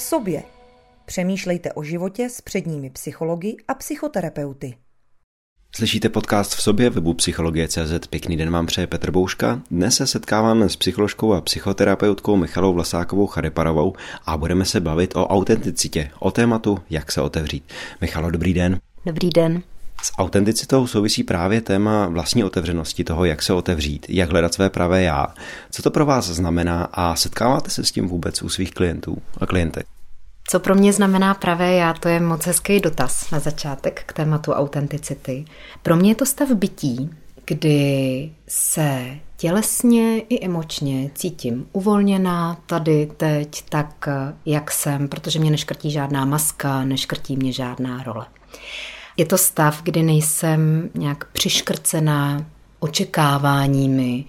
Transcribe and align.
v 0.00 0.02
sobě. 0.02 0.42
Přemýšlejte 1.04 1.72
o 1.72 1.82
životě 1.82 2.28
s 2.28 2.40
předními 2.40 2.90
psychologi 2.90 3.56
a 3.68 3.74
psychoterapeuty. 3.74 4.74
Slyšíte 5.76 6.08
podcast 6.08 6.54
v 6.54 6.62
sobě 6.62 6.90
webu 6.90 7.14
Psychologie.cz. 7.14 8.06
Pěkný 8.10 8.36
den 8.36 8.50
vám 8.50 8.66
přeje 8.66 8.86
Petr 8.86 9.10
Bouška. 9.10 9.62
Dnes 9.70 9.96
se 9.96 10.06
setkáváme 10.06 10.68
s 10.68 10.76
psycholožkou 10.76 11.32
a 11.32 11.40
psychoterapeutkou 11.40 12.36
Michalou 12.36 12.72
Vlasákovou 12.74 13.26
Chareparovou 13.26 13.94
a 14.26 14.36
budeme 14.36 14.64
se 14.64 14.80
bavit 14.80 15.16
o 15.16 15.26
autenticitě, 15.26 16.10
o 16.18 16.30
tématu, 16.30 16.78
jak 16.90 17.12
se 17.12 17.20
otevřít. 17.20 17.64
Michalo, 18.00 18.30
dobrý 18.30 18.54
den. 18.54 18.80
Dobrý 19.06 19.30
den. 19.30 19.62
S 20.02 20.12
autenticitou 20.18 20.86
souvisí 20.86 21.24
právě 21.24 21.60
téma 21.60 22.06
vlastní 22.06 22.44
otevřenosti, 22.44 23.04
toho, 23.04 23.24
jak 23.24 23.42
se 23.42 23.52
otevřít, 23.52 24.06
jak 24.08 24.30
hledat 24.30 24.54
své 24.54 24.70
pravé 24.70 25.02
já. 25.02 25.26
Co 25.70 25.82
to 25.82 25.90
pro 25.90 26.06
vás 26.06 26.26
znamená 26.26 26.84
a 26.84 27.16
setkáváte 27.16 27.70
se 27.70 27.84
s 27.84 27.92
tím 27.92 28.08
vůbec 28.08 28.42
u 28.42 28.48
svých 28.48 28.70
klientů 28.70 29.22
a 29.40 29.46
klientek? 29.46 29.86
Co 30.50 30.60
pro 30.60 30.74
mě 30.74 30.92
znamená 30.92 31.34
pravé 31.34 31.72
já, 31.72 31.92
to 31.92 32.08
je 32.08 32.20
moc 32.20 32.46
hezký 32.46 32.80
dotaz 32.80 33.30
na 33.30 33.38
začátek 33.38 34.02
k 34.06 34.12
tématu 34.12 34.52
autenticity. 34.52 35.44
Pro 35.82 35.96
mě 35.96 36.10
je 36.10 36.14
to 36.14 36.26
stav 36.26 36.50
bytí, 36.50 37.10
kdy 37.44 38.30
se 38.48 39.06
tělesně 39.36 40.20
i 40.20 40.44
emočně 40.44 41.10
cítím 41.14 41.66
uvolněná 41.72 42.58
tady, 42.66 43.08
teď, 43.16 43.64
tak, 43.68 44.08
jak 44.46 44.70
jsem, 44.70 45.08
protože 45.08 45.38
mě 45.38 45.50
neškrtí 45.50 45.90
žádná 45.90 46.24
maska, 46.24 46.84
neškrtí 46.84 47.36
mě 47.36 47.52
žádná 47.52 48.02
role. 48.02 48.26
Je 49.16 49.26
to 49.26 49.38
stav, 49.38 49.82
kdy 49.82 50.02
nejsem 50.02 50.90
nějak 50.94 51.24
přiškrcená 51.32 52.46
očekáváními, 52.78 54.24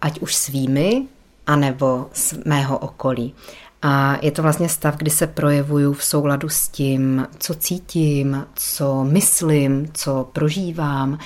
ať 0.00 0.20
už 0.20 0.34
svými, 0.34 1.06
anebo 1.46 2.06
z 2.12 2.34
mého 2.44 2.78
okolí. 2.78 3.34
A 3.82 4.18
je 4.22 4.30
to 4.30 4.42
vlastně 4.42 4.68
stav, 4.68 4.96
kdy 4.96 5.10
se 5.10 5.26
projevuju 5.26 5.92
v 5.92 6.04
souladu 6.04 6.48
s 6.48 6.68
tím, 6.68 7.26
co 7.38 7.54
cítím, 7.54 8.46
co 8.54 9.04
myslím, 9.04 9.88
co 9.92 10.28
prožívám. 10.32 11.18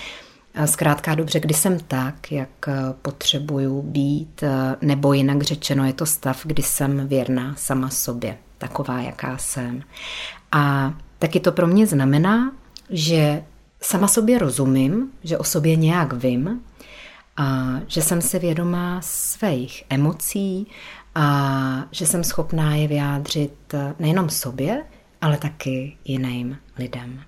Zkrátka 0.64 1.14
dobře, 1.14 1.40
kdy 1.40 1.54
jsem 1.54 1.78
tak, 1.78 2.32
jak 2.32 2.68
potřebuju 3.02 3.82
být, 3.82 4.44
nebo 4.82 5.12
jinak 5.12 5.42
řečeno, 5.42 5.84
je 5.86 5.92
to 5.92 6.06
stav, 6.06 6.40
kdy 6.44 6.62
jsem 6.62 7.08
věrná 7.08 7.54
sama 7.56 7.90
sobě, 7.90 8.36
taková, 8.58 9.00
jaká 9.00 9.38
jsem. 9.38 9.82
A 10.52 10.94
taky 11.18 11.40
to 11.40 11.52
pro 11.52 11.66
mě 11.66 11.86
znamená, 11.86 12.52
že 12.90 13.44
sama 13.82 14.08
sobě 14.08 14.38
rozumím, 14.38 15.10
že 15.24 15.38
o 15.38 15.44
sobě 15.44 15.76
nějak 15.76 16.12
vím 16.12 16.60
a 17.36 17.80
že 17.86 18.02
jsem 18.02 18.22
si 18.22 18.38
vědomá 18.38 19.00
svých 19.02 19.84
emocí 19.90 20.66
a 21.22 21.88
že 21.90 22.06
jsem 22.06 22.24
schopná 22.24 22.74
je 22.74 22.88
vyjádřit 22.88 23.74
nejenom 23.98 24.30
sobě, 24.30 24.84
ale 25.20 25.38
taky 25.38 25.96
jiným 26.04 26.56
lidem. 26.78 27.20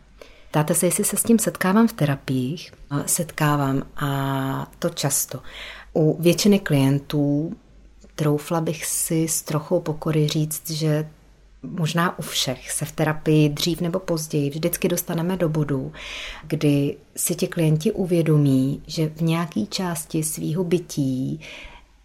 Ptáte 0.50 0.74
se, 0.74 0.86
jestli 0.86 1.04
se 1.04 1.16
s 1.16 1.22
tím 1.22 1.38
setkávám 1.38 1.88
v 1.88 1.92
terapiích? 1.92 2.72
Setkávám 3.06 3.82
a 3.96 4.70
to 4.78 4.88
často. 4.88 5.40
U 5.92 6.22
většiny 6.22 6.58
klientů 6.58 7.56
troufla 8.14 8.60
bych 8.60 8.86
si 8.86 9.28
s 9.28 9.42
trochou 9.42 9.80
pokory 9.80 10.28
říct, 10.28 10.70
že 10.70 11.08
možná 11.62 12.18
u 12.18 12.22
všech 12.22 12.70
se 12.70 12.84
v 12.84 12.92
terapii 12.92 13.48
dřív 13.48 13.80
nebo 13.80 13.98
později 13.98 14.50
vždycky 14.50 14.88
dostaneme 14.88 15.36
do 15.36 15.48
bodu, 15.48 15.92
kdy 16.46 16.96
si 17.16 17.34
ti 17.34 17.46
klienti 17.46 17.92
uvědomí, 17.92 18.82
že 18.86 19.08
v 19.08 19.20
nějaké 19.20 19.66
části 19.66 20.22
svýho 20.22 20.64
bytí 20.64 21.40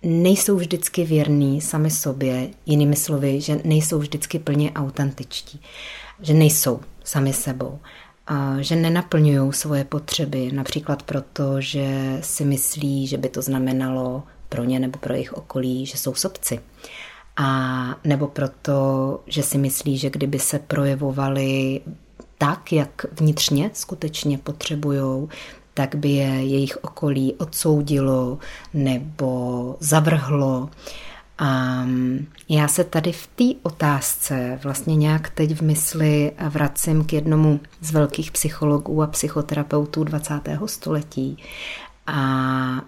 nejsou 0.04 0.56
vždycky 0.56 1.06
věrní 1.06 1.62
sami 1.62 1.92
sobě, 1.92 2.50
jinými 2.66 2.96
slovy, 2.96 3.42
že 3.42 3.62
nejsou 3.64 4.00
vždycky 4.00 4.40
plně 4.40 4.72
autentičtí, 4.72 5.62
že 6.22 6.34
nejsou 6.34 6.80
sami 7.04 7.34
sebou 7.34 7.80
a 8.28 8.62
že 8.62 8.76
nenaplňují 8.76 9.54
svoje 9.54 9.84
potřeby, 9.84 10.52
například 10.52 11.04
proto, 11.04 11.62
že 11.62 12.18
si 12.22 12.46
myslí, 12.46 13.08
že 13.08 13.18
by 13.18 13.30
to 13.30 13.42
znamenalo 13.42 14.24
pro 14.50 14.64
ně 14.64 14.80
nebo 14.80 15.00
pro 15.00 15.14
jejich 15.14 15.34
okolí, 15.34 15.86
že 15.86 15.98
jsou 15.98 16.16
sobci. 16.16 16.60
A 17.38 18.00
nebo 18.04 18.28
proto, 18.28 19.20
že 19.28 19.44
si 19.44 19.58
myslí, 19.58 19.98
že 19.98 20.10
kdyby 20.10 20.40
se 20.40 20.60
projevovali 20.60 21.82
tak, 22.38 22.72
jak 22.72 23.06
vnitřně 23.12 23.72
skutečně 23.74 24.38
potřebují, 24.38 25.28
tak 25.78 25.96
by 25.96 26.10
je 26.10 26.26
jejich 26.26 26.78
okolí 26.82 27.34
odsoudilo 27.34 28.40
nebo 28.74 29.76
zavrhlo. 29.80 30.70
A 31.38 31.84
já 32.50 32.68
se 32.68 32.84
tady 32.84 33.12
v 33.12 33.28
té 33.28 33.44
otázce 33.64 34.60
vlastně 34.64 34.96
nějak 34.96 35.30
teď 35.30 35.52
v 35.52 35.62
mysli 35.62 36.32
vracím 36.50 37.06
k 37.06 37.14
jednomu 37.14 37.60
z 37.82 37.92
velkých 37.92 38.32
psychologů 38.32 39.04
a 39.04 39.08
psychoterapeutů 39.08 40.04
20. 40.04 40.34
století. 40.66 41.38
A 42.08 42.22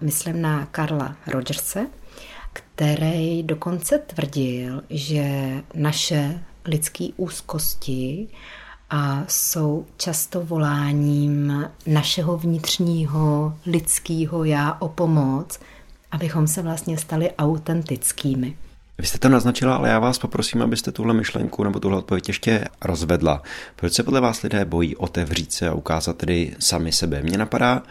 myslím 0.00 0.42
na 0.42 0.66
Karla 0.66 1.16
Rogerse, 1.26 1.86
který 2.52 3.42
dokonce 3.42 3.98
tvrdil, 3.98 4.82
že 4.90 5.50
naše 5.74 6.40
lidské 6.64 7.08
úzkosti 7.16 8.28
a 8.90 9.24
jsou 9.28 9.86
často 9.96 10.40
voláním 10.44 11.64
našeho 11.86 12.36
vnitřního 12.36 13.54
lidského 13.66 14.44
já 14.44 14.76
o 14.80 14.88
pomoc, 14.88 15.60
abychom 16.10 16.46
se 16.46 16.62
vlastně 16.62 16.98
stali 16.98 17.30
autentickými. 17.38 18.56
Vy 18.98 19.06
jste 19.06 19.18
to 19.18 19.28
naznačila, 19.28 19.76
ale 19.76 19.88
já 19.88 19.98
vás 19.98 20.18
poprosím, 20.18 20.62
abyste 20.62 20.92
tuhle 20.92 21.14
myšlenku 21.14 21.64
nebo 21.64 21.80
tuhle 21.80 21.98
odpověď 21.98 22.28
ještě 22.28 22.64
rozvedla. 22.82 23.42
Proč 23.76 23.92
se 23.92 24.02
podle 24.02 24.20
vás 24.20 24.42
lidé 24.42 24.64
bojí 24.64 24.96
otevřít 24.96 25.52
se 25.52 25.68
a 25.68 25.74
ukázat 25.74 26.16
tedy 26.16 26.56
sami 26.58 26.92
sebe? 26.92 27.22
Mně 27.22 27.38
napadá, 27.38 27.82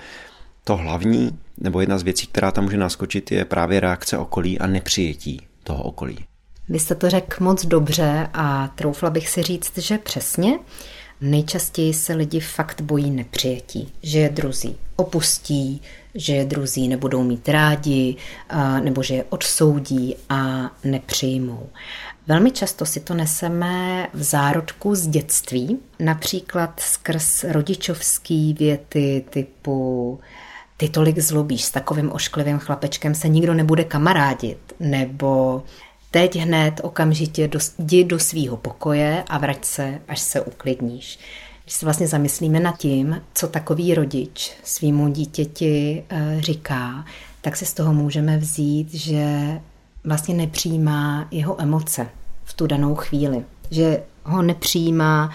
to 0.64 0.78
hlavní, 0.78 1.40
nebo 1.58 1.80
jedna 1.80 1.98
z 1.98 2.04
věcí, 2.04 2.28
která 2.28 2.52
tam 2.52 2.64
může 2.64 2.78
naskočit, 2.78 3.32
je 3.32 3.46
právě 3.46 3.80
reakce 3.80 4.18
okolí 4.18 4.60
a 4.60 4.68
nepřijetí 4.68 5.42
toho 5.64 5.84
okolí. 5.84 6.26
Vy 6.70 6.80
jste 6.80 6.96
to 6.96 7.10
řekl 7.10 7.44
moc 7.44 7.66
dobře 7.66 8.30
a 8.34 8.68
troufla 8.68 9.10
bych 9.10 9.30
si 9.30 9.44
říct, 9.44 9.78
že 9.78 9.98
přesně. 9.98 10.60
Nejčastěji 11.22 11.94
se 11.94 12.14
lidi 12.14 12.40
fakt 12.40 12.82
bojí 12.82 13.12
nepřijetí, 13.12 13.94
že 14.04 14.20
je 14.20 14.30
druzí 14.30 14.76
opustí, 14.96 15.82
že 16.16 16.36
je 16.36 16.46
druzí 16.46 16.88
nebudou 16.88 17.24
mít 17.24 17.50
rádi, 17.50 18.16
nebo 18.84 19.04
že 19.04 19.16
je 19.16 19.26
odsoudí 19.30 20.16
a 20.30 20.72
nepřijmou. 20.84 21.70
Velmi 22.28 22.52
často 22.52 22.86
si 22.86 23.00
to 23.00 23.14
neseme 23.14 24.08
v 24.14 24.24
zárodku 24.24 24.96
z 24.96 25.08
dětství, 25.08 25.80
například 26.00 26.80
skrz 26.80 27.44
rodičovský 27.44 28.54
věty 28.54 29.26
typu 29.30 30.20
ty 30.78 30.90
tolik 30.90 31.20
zlobíš, 31.20 31.64
s 31.64 31.72
takovým 31.72 32.12
ošklivým 32.12 32.60
chlapečkem 32.60 33.16
se 33.16 33.28
nikdo 33.28 33.54
nebude 33.54 33.84
kamarádit, 33.84 34.76
nebo 34.80 35.64
teď 36.12 36.36
hned 36.36 36.82
okamžitě 36.84 37.48
do, 37.48 37.60
jdi 37.80 38.04
do 38.04 38.20
svýho 38.20 38.58
pokoje 38.58 39.24
a 39.30 39.38
vrať 39.38 39.66
se, 39.66 40.00
až 40.08 40.20
se 40.20 40.42
uklidníš. 40.42 41.20
Když 41.64 41.74
se 41.76 41.86
vlastně 41.86 42.08
zamyslíme 42.08 42.60
nad 42.60 42.78
tím, 42.78 43.22
co 43.34 43.48
takový 43.48 43.96
rodič 43.96 44.54
svýmu 44.64 45.10
dítěti 45.10 46.04
eh, 46.10 46.38
říká, 46.40 47.06
tak 47.42 47.56
si 47.56 47.66
z 47.66 47.74
toho 47.74 47.94
můžeme 47.94 48.38
vzít, 48.38 48.94
že 48.94 49.38
vlastně 50.04 50.36
nepřijímá 50.36 51.28
jeho 51.32 51.62
emoce 51.62 52.08
v 52.44 52.54
tu 52.54 52.68
danou 52.68 52.96
chvíli. 52.96 53.44
Že 53.72 54.04
ho 54.24 54.42
nepřijímá 54.42 55.30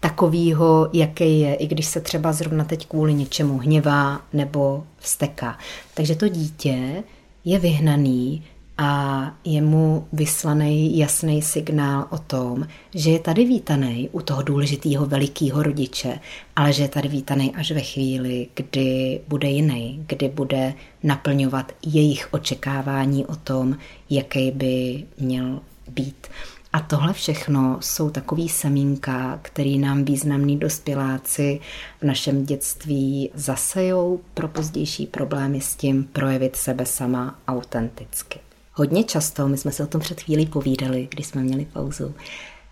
takovýho, 0.00 0.88
jaký 0.92 1.40
je, 1.40 1.54
i 1.54 1.66
když 1.66 1.86
se 1.86 2.00
třeba 2.00 2.32
zrovna 2.32 2.64
teď 2.64 2.86
kvůli 2.86 3.14
něčemu 3.14 3.58
hněvá 3.58 4.20
nebo 4.32 4.84
vsteká. 4.98 5.58
Takže 5.94 6.14
to 6.14 6.28
dítě 6.28 7.02
je 7.44 7.58
vyhnaný 7.58 8.42
a 8.78 9.32
je 9.44 9.62
mu 9.62 10.08
vyslaný 10.12 10.98
jasný 10.98 11.42
signál 11.42 12.06
o 12.10 12.18
tom, 12.18 12.66
že 12.94 13.10
je 13.10 13.18
tady 13.18 13.44
vítaný 13.44 14.08
u 14.12 14.20
toho 14.20 14.42
důležitého 14.42 15.06
velikého 15.06 15.62
rodiče, 15.62 16.18
ale 16.56 16.72
že 16.72 16.82
je 16.82 16.88
tady 16.88 17.08
vítaný 17.08 17.54
až 17.54 17.70
ve 17.70 17.80
chvíli, 17.80 18.48
kdy 18.54 19.20
bude 19.28 19.48
jiný, 19.48 20.04
kdy 20.08 20.28
bude 20.28 20.74
naplňovat 21.02 21.72
jejich 21.86 22.28
očekávání 22.30 23.26
o 23.26 23.36
tom, 23.36 23.76
jaký 24.10 24.50
by 24.50 25.04
měl 25.18 25.60
být. 25.88 26.26
A 26.72 26.80
tohle 26.80 27.12
všechno 27.12 27.78
jsou 27.80 28.10
takový 28.10 28.48
semínka, 28.48 29.38
který 29.42 29.78
nám 29.78 30.04
významní 30.04 30.58
dospěláci 30.58 31.60
v 32.00 32.04
našem 32.04 32.44
dětství 32.44 33.30
zasejou 33.34 34.20
pro 34.34 34.48
pozdější 34.48 35.06
problémy 35.06 35.60
s 35.60 35.76
tím 35.76 36.04
projevit 36.04 36.56
sebe 36.56 36.86
sama 36.86 37.38
autenticky. 37.48 38.38
Hodně 38.76 39.04
často, 39.04 39.48
my 39.48 39.58
jsme 39.58 39.72
se 39.72 39.82
o 39.82 39.86
tom 39.86 40.00
před 40.00 40.20
chvílí 40.20 40.46
povídali, 40.46 41.08
když 41.10 41.26
jsme 41.26 41.42
měli 41.42 41.66
pauzu, 41.72 42.14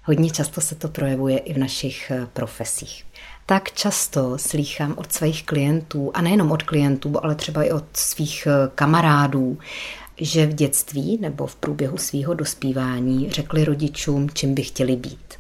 hodně 0.04 0.30
často 0.30 0.60
se 0.60 0.74
to 0.74 0.88
projevuje 0.88 1.38
i 1.38 1.54
v 1.54 1.58
našich 1.58 2.10
eh, 2.10 2.28
profesích. 2.32 3.04
Tak 3.46 3.72
často 3.72 4.38
slýchám 4.38 4.94
od 4.96 5.12
svých 5.12 5.46
klientů, 5.46 6.10
a 6.14 6.22
nejenom 6.22 6.52
od 6.52 6.62
klientů, 6.62 7.24
ale 7.24 7.34
třeba 7.34 7.62
i 7.62 7.70
od 7.70 7.84
svých 7.92 8.46
eh, 8.46 8.70
kamarádů, 8.74 9.58
že 10.16 10.46
v 10.46 10.54
dětství 10.54 11.18
nebo 11.20 11.46
v 11.46 11.56
průběhu 11.56 11.98
svého 11.98 12.34
dospívání 12.34 13.30
řekli 13.30 13.64
rodičům, 13.64 14.30
čím 14.30 14.54
by 14.54 14.62
chtěli 14.62 14.96
být. 14.96 15.34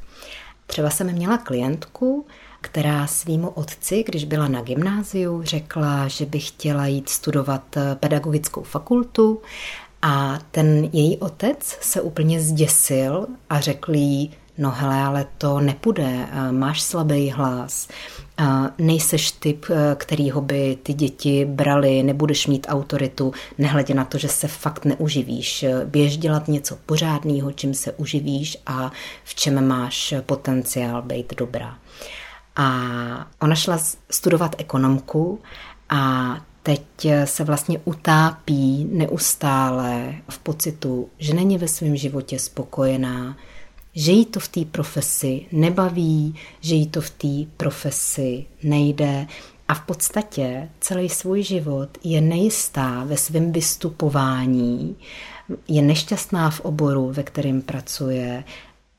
Třeba 0.66 0.90
jsem 0.90 1.12
měla 1.12 1.38
klientku, 1.38 2.26
která 2.60 3.06
svýmu 3.06 3.48
otci, 3.48 4.04
když 4.06 4.24
byla 4.24 4.48
na 4.48 4.62
gymnáziu, 4.62 5.42
řekla, 5.42 6.08
že 6.08 6.26
by 6.26 6.40
chtěla 6.40 6.86
jít 6.86 7.08
studovat 7.08 7.76
pedagogickou 7.94 8.62
fakultu 8.62 9.40
a 10.02 10.38
ten 10.50 10.88
její 10.92 11.16
otec 11.16 11.78
se 11.80 12.00
úplně 12.00 12.40
zděsil 12.40 13.26
a 13.50 13.60
řekl 13.60 13.94
jí, 13.94 14.30
no 14.58 14.70
hele, 14.70 14.96
ale 14.96 15.26
to 15.38 15.60
nepůjde, 15.60 16.28
máš 16.50 16.82
slabý 16.82 17.30
hlas, 17.30 17.88
nejseš 18.78 19.30
typ, 19.30 19.66
kterýho 19.96 20.40
by 20.40 20.78
ty 20.82 20.92
děti 20.92 21.44
brali, 21.44 22.02
nebudeš 22.02 22.46
mít 22.46 22.66
autoritu, 22.70 23.32
nehledě 23.58 23.94
na 23.94 24.04
to, 24.04 24.18
že 24.18 24.28
se 24.28 24.48
fakt 24.48 24.84
neuživíš. 24.84 25.64
Běž 25.84 26.16
dělat 26.16 26.48
něco 26.48 26.76
pořádného, 26.86 27.52
čím 27.52 27.74
se 27.74 27.92
uživíš 27.92 28.58
a 28.66 28.92
v 29.24 29.34
čem 29.34 29.68
máš 29.68 30.14
potenciál 30.26 31.02
být 31.02 31.34
dobrá. 31.36 31.78
A 32.56 32.70
ona 33.40 33.54
šla 33.54 33.78
studovat 34.10 34.54
ekonomku 34.58 35.40
a 35.88 36.36
teď 36.62 36.82
se 37.24 37.44
vlastně 37.44 37.80
utápí 37.84 38.88
neustále 38.92 40.14
v 40.28 40.38
pocitu, 40.38 41.08
že 41.18 41.34
není 41.34 41.58
ve 41.58 41.68
svém 41.68 41.96
životě 41.96 42.38
spokojená, 42.38 43.36
že 43.94 44.12
jí 44.12 44.26
to 44.26 44.40
v 44.40 44.48
té 44.48 44.64
profesi 44.64 45.46
nebaví, 45.52 46.34
že 46.60 46.74
jí 46.74 46.86
to 46.86 47.00
v 47.00 47.10
té 47.10 47.50
profesi 47.56 48.44
nejde 48.62 49.26
a 49.68 49.74
v 49.74 49.80
podstatě 49.80 50.68
celý 50.80 51.08
svůj 51.08 51.42
život 51.42 51.88
je 52.04 52.20
nejistá 52.20 53.04
ve 53.04 53.16
svém 53.16 53.52
vystupování, 53.52 54.96
je 55.68 55.82
nešťastná 55.82 56.50
v 56.50 56.60
oboru, 56.60 57.12
ve 57.12 57.22
kterém 57.22 57.62
pracuje, 57.62 58.44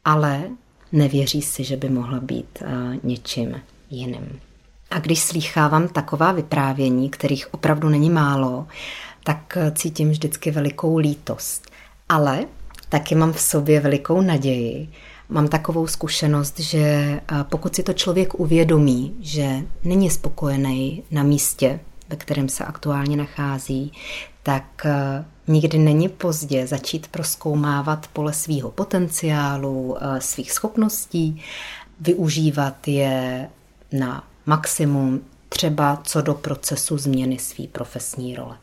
ale 0.05 0.49
nevěří 0.91 1.41
si, 1.41 1.63
že 1.63 1.77
by 1.77 1.89
mohla 1.89 2.19
být 2.19 2.59
uh, 2.61 2.95
něčím 3.03 3.61
jiným. 3.89 4.39
A 4.93 4.99
když 4.99 5.19
slýchávám 5.19 5.87
taková 5.87 6.31
vyprávění, 6.31 7.09
kterých 7.09 7.53
opravdu 7.53 7.89
není 7.89 8.09
málo, 8.09 8.67
tak 9.23 9.57
cítím 9.75 10.09
vždycky 10.09 10.51
velikou 10.51 10.97
lítost. 10.97 11.71
Ale 12.09 12.45
taky 12.89 13.15
mám 13.15 13.33
v 13.33 13.41
sobě 13.41 13.79
velikou 13.79 14.21
naději. 14.21 14.89
Mám 15.29 15.47
takovou 15.47 15.87
zkušenost, 15.87 16.59
že 16.59 17.21
pokud 17.43 17.75
si 17.75 17.83
to 17.83 17.93
člověk 17.93 18.39
uvědomí, 18.39 19.15
že 19.19 19.61
není 19.83 20.09
spokojený 20.09 21.03
na 21.11 21.23
místě, 21.23 21.79
ve 22.09 22.15
kterém 22.15 22.49
se 22.49 22.65
aktuálně 22.65 23.17
nachází, 23.17 23.91
tak 24.43 24.85
nikdy 25.47 25.77
není 25.77 26.09
pozdě 26.09 26.67
začít 26.67 27.07
proskoumávat 27.07 28.07
pole 28.07 28.33
svého 28.33 28.71
potenciálu, 28.71 29.97
svých 30.19 30.51
schopností, 30.51 31.41
využívat 31.99 32.87
je 32.87 33.49
na 33.91 34.23
maximum, 34.45 35.21
třeba 35.49 36.01
co 36.03 36.21
do 36.21 36.33
procesu 36.33 36.97
změny 36.97 37.39
své 37.39 37.67
profesní 37.67 38.35
role. 38.35 38.57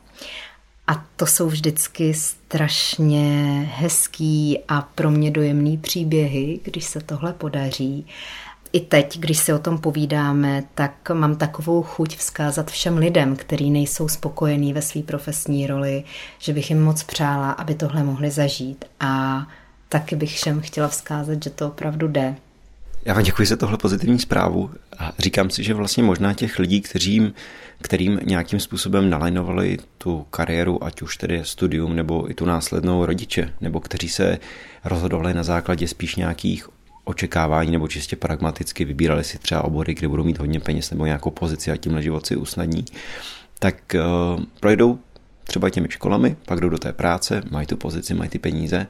A 0.86 1.04
to 1.16 1.26
jsou 1.26 1.46
vždycky 1.46 2.14
strašně 2.14 3.60
hezký 3.74 4.58
a 4.68 4.82
pro 4.82 5.10
mě 5.10 5.30
dojemný 5.30 5.78
příběhy, 5.78 6.60
když 6.62 6.84
se 6.84 7.00
tohle 7.00 7.32
podaří. 7.32 8.06
I 8.72 8.80
teď, 8.80 9.18
když 9.18 9.38
si 9.38 9.52
o 9.52 9.58
tom 9.58 9.78
povídáme, 9.78 10.64
tak 10.74 11.10
mám 11.12 11.36
takovou 11.36 11.82
chuť 11.82 12.16
vzkázat 12.16 12.70
všem 12.70 12.96
lidem, 12.96 13.36
kteří 13.36 13.70
nejsou 13.70 14.08
spokojení 14.08 14.72
ve 14.72 14.82
své 14.82 15.02
profesní 15.02 15.66
roli, 15.66 16.04
že 16.38 16.52
bych 16.52 16.70
jim 16.70 16.82
moc 16.82 17.02
přála, 17.02 17.50
aby 17.50 17.74
tohle 17.74 18.02
mohli 18.02 18.30
zažít. 18.30 18.84
A 19.00 19.46
taky 19.88 20.16
bych 20.16 20.34
všem 20.34 20.60
chtěla 20.60 20.88
vzkázat, 20.88 21.44
že 21.44 21.50
to 21.50 21.66
opravdu 21.66 22.08
jde. 22.08 22.36
Já 23.04 23.14
vám 23.14 23.22
děkuji 23.22 23.46
za 23.46 23.56
tohle 23.56 23.78
pozitivní 23.78 24.18
zprávu 24.18 24.70
a 24.98 25.12
říkám 25.18 25.50
si, 25.50 25.62
že 25.62 25.74
vlastně 25.74 26.02
možná 26.02 26.34
těch 26.34 26.58
lidí, 26.58 26.80
kterým, 26.80 27.32
kterým 27.82 28.20
nějakým 28.24 28.60
způsobem 28.60 29.10
nalajnovali 29.10 29.78
tu 29.98 30.26
kariéru, 30.30 30.84
ať 30.84 31.02
už 31.02 31.16
tedy 31.16 31.40
studium 31.44 31.96
nebo 31.96 32.30
i 32.30 32.34
tu 32.34 32.44
následnou 32.44 33.04
rodiče, 33.06 33.52
nebo 33.60 33.80
kteří 33.80 34.08
se 34.08 34.38
rozhodovali 34.84 35.34
na 35.34 35.42
základě 35.42 35.88
spíš 35.88 36.16
nějakých 36.16 36.68
očekávání 37.04 37.70
nebo 37.70 37.88
čistě 37.88 38.16
pragmaticky 38.16 38.84
vybírali 38.84 39.24
si 39.24 39.38
třeba 39.38 39.64
obory, 39.64 39.94
kde 39.94 40.08
budou 40.08 40.24
mít 40.24 40.38
hodně 40.38 40.60
peněz 40.60 40.90
nebo 40.90 41.06
nějakou 41.06 41.30
pozici 41.30 41.70
a 41.70 41.76
tímhle 41.76 42.02
život 42.02 42.26
si 42.26 42.36
usnadní, 42.36 42.84
tak 43.58 43.76
uh, 43.94 44.44
projdou 44.60 44.98
třeba 45.44 45.70
těmi 45.70 45.88
školami, 45.90 46.36
pak 46.46 46.60
jdou 46.60 46.68
do 46.68 46.78
té 46.78 46.92
práce, 46.92 47.42
mají 47.50 47.66
tu 47.66 47.76
pozici, 47.76 48.14
mají 48.14 48.30
ty 48.30 48.38
peníze 48.38 48.86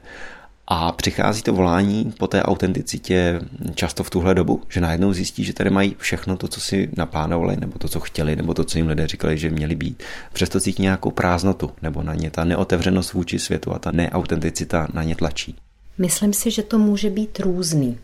a 0.73 0.91
přichází 0.91 1.41
to 1.41 1.53
volání 1.53 2.13
po 2.17 2.27
té 2.27 2.43
autenticitě 2.43 3.41
často 3.75 4.03
v 4.03 4.09
tuhle 4.09 4.35
dobu, 4.35 4.61
že 4.69 4.81
najednou 4.81 5.13
zjistí, 5.13 5.43
že 5.43 5.53
tady 5.53 5.69
mají 5.69 5.95
všechno 5.99 6.37
to, 6.37 6.47
co 6.47 6.61
si 6.61 6.89
naplánovali, 6.97 7.57
nebo 7.59 7.79
to, 7.79 7.87
co 7.87 7.99
chtěli, 7.99 8.35
nebo 8.35 8.53
to, 8.53 8.63
co 8.63 8.77
jim 8.77 8.87
lidé 8.87 9.07
říkali, 9.07 9.37
že 9.37 9.49
měli 9.49 9.75
být. 9.75 10.03
Přesto 10.33 10.59
cítí 10.59 10.81
nějakou 10.81 11.11
prázdnotu, 11.11 11.71
nebo 11.81 12.03
na 12.03 12.15
ně 12.15 12.31
ta 12.31 12.43
neotevřenost 12.43 13.13
vůči 13.13 13.39
světu 13.39 13.73
a 13.73 13.79
ta 13.79 13.91
neautenticita 13.91 14.87
na 14.93 15.03
ně 15.03 15.15
tlačí. 15.15 15.55
Myslím 15.97 16.33
si, 16.33 16.51
že 16.51 16.63
to 16.63 16.79
může 16.79 17.09
být 17.09 17.39
různý. 17.39 17.97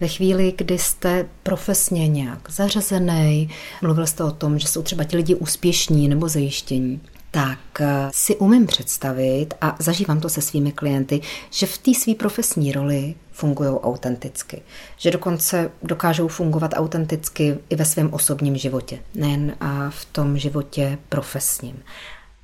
Ve 0.00 0.08
chvíli, 0.08 0.54
kdy 0.58 0.78
jste 0.78 1.26
profesně 1.42 2.08
nějak 2.08 2.50
zařazený, 2.50 3.50
mluvil 3.82 4.06
jste 4.06 4.24
o 4.24 4.30
tom, 4.30 4.58
že 4.58 4.68
jsou 4.68 4.82
třeba 4.82 5.04
ti 5.04 5.16
lidi 5.16 5.34
úspěšní 5.34 6.08
nebo 6.08 6.28
zajištění, 6.28 7.00
tak 7.36 7.80
eh, 7.80 8.08
si 8.12 8.36
umím 8.36 8.66
představit, 8.66 9.54
a 9.60 9.76
zažívám 9.78 10.20
to 10.20 10.28
se 10.28 10.40
svými 10.40 10.72
klienty, 10.72 11.20
že 11.50 11.66
v 11.66 11.78
té 11.78 11.94
své 11.94 12.14
profesní 12.14 12.72
roli 12.72 13.14
fungují 13.32 13.70
autenticky. 13.70 14.62
Že 14.96 15.10
dokonce 15.10 15.70
dokážou 15.82 16.28
fungovat 16.28 16.70
autenticky 16.74 17.58
i 17.68 17.76
ve 17.76 17.84
svém 17.84 18.12
osobním 18.12 18.56
životě, 18.56 18.98
nejen 19.14 19.56
v 19.90 20.04
tom 20.04 20.38
životě 20.38 20.98
profesním. 21.08 21.82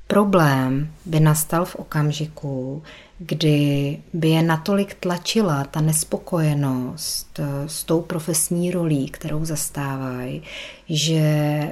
Problém 0.06 0.92
by 1.04 1.20
nastal 1.20 1.64
v 1.64 1.76
okamžiku, 1.76 2.82
kdy 3.26 3.98
by 4.12 4.28
je 4.28 4.42
natolik 4.42 4.94
tlačila 4.94 5.64
ta 5.64 5.80
nespokojenost 5.80 7.38
eh, 7.38 7.68
s 7.68 7.84
tou 7.84 8.00
profesní 8.00 8.70
rolí, 8.70 9.08
kterou 9.08 9.44
zastávají, 9.44 10.42
že 10.88 11.22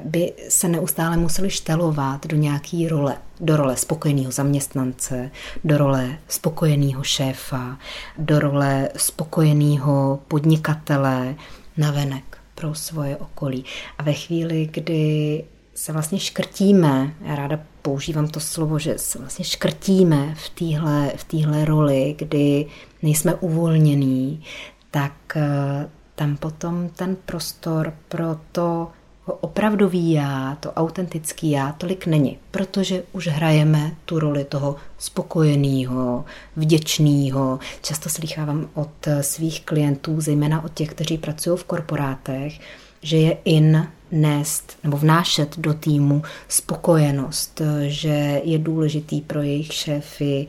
by 0.05 0.33
se 0.49 0.67
neustále 0.67 1.17
museli 1.17 1.49
štelovat 1.49 2.27
do 2.27 2.37
nějaké 2.37 2.87
role, 2.89 3.17
do 3.39 3.57
role 3.57 3.77
spokojeného 3.77 4.31
zaměstnance, 4.31 5.31
do 5.63 5.77
role 5.77 6.17
spokojeného 6.27 7.03
šéfa, 7.03 7.77
do 8.17 8.39
role 8.39 8.89
spokojeného 8.97 10.19
podnikatele 10.27 11.35
navenek 11.77 12.37
pro 12.55 12.75
svoje 12.75 13.17
okolí. 13.17 13.65
A 13.97 14.03
ve 14.03 14.13
chvíli, 14.13 14.69
kdy 14.71 15.43
se 15.75 15.93
vlastně 15.93 16.19
škrtíme, 16.19 17.13
já 17.25 17.35
ráda 17.35 17.59
používám 17.81 18.27
to 18.27 18.39
slovo, 18.39 18.79
že 18.79 18.97
se 18.97 19.19
vlastně 19.19 19.45
škrtíme 19.45 20.35
v 20.35 20.49
téhle 20.49 21.11
v 21.15 21.23
týhle 21.23 21.65
roli, 21.65 22.15
kdy 22.17 22.65
nejsme 23.01 23.35
uvolnění, 23.35 24.43
tak 24.91 25.13
eh, 25.35 25.89
tam 26.15 26.37
potom 26.37 26.89
ten 26.89 27.17
prostor 27.25 27.93
pro 28.07 28.37
to 28.51 28.91
opravdový 29.25 30.11
já, 30.11 30.57
to 30.59 30.73
autentický 30.73 31.51
já 31.51 31.71
tolik 31.71 32.05
není, 32.05 32.37
protože 32.51 33.03
už 33.11 33.27
hrajeme 33.27 33.95
tu 34.05 34.19
roli 34.19 34.43
toho 34.43 34.75
spokojeného, 34.97 36.25
vděčného. 36.55 37.59
Často 37.81 38.09
slychávám 38.09 38.69
od 38.73 39.07
svých 39.21 39.65
klientů, 39.65 40.21
zejména 40.21 40.63
od 40.63 40.73
těch, 40.73 40.89
kteří 40.89 41.17
pracují 41.17 41.57
v 41.57 41.63
korporátech, 41.63 42.59
že 43.01 43.17
je 43.17 43.37
in 43.45 43.87
nést 44.11 44.77
nebo 44.83 44.97
vnášet 44.97 45.57
do 45.57 45.73
týmu 45.73 46.23
spokojenost, 46.47 47.61
že 47.87 48.41
je 48.43 48.59
důležitý 48.59 49.21
pro 49.21 49.41
jejich 49.41 49.73
šéfy, 49.73 50.47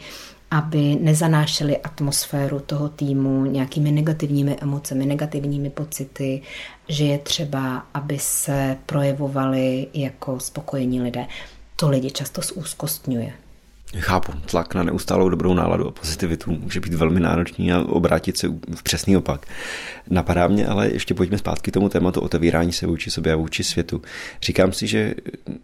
aby 0.50 0.96
nezanášeli 1.00 1.78
atmosféru 1.78 2.60
toho 2.60 2.88
týmu 2.88 3.44
nějakými 3.44 3.92
negativními 3.92 4.56
emocemi, 4.60 5.06
negativními 5.06 5.70
pocity, 5.70 6.42
že 6.88 7.04
je 7.04 7.18
třeba, 7.18 7.86
aby 7.94 8.18
se 8.18 8.76
projevovali 8.86 9.86
jako 9.94 10.40
spokojení 10.40 11.02
lidé. 11.02 11.26
To 11.76 11.88
lidi 11.88 12.10
často 12.10 12.40
zúzkostňuje. 12.40 13.41
Chápu, 13.98 14.32
tlak 14.32 14.74
na 14.74 14.82
neustálou 14.82 15.28
dobrou 15.28 15.54
náladu 15.54 15.88
a 15.88 15.90
pozitivitu 15.90 16.50
může 16.50 16.80
být 16.80 16.94
velmi 16.94 17.20
náročný 17.20 17.72
a 17.72 17.80
obrátit 17.80 18.36
se 18.36 18.48
v 18.48 18.82
přesný 18.82 19.16
opak. 19.16 19.46
Napadá 20.10 20.48
mě, 20.48 20.66
ale 20.66 20.88
ještě 20.88 21.14
pojďme 21.14 21.38
zpátky 21.38 21.70
k 21.70 21.74
tomu 21.74 21.88
tématu 21.88 22.20
otevírání 22.20 22.72
se 22.72 22.86
vůči 22.86 23.10
sobě 23.10 23.32
a 23.32 23.36
vůči 23.36 23.64
světu. 23.64 24.02
Říkám 24.42 24.72
si, 24.72 24.86
že 24.86 25.14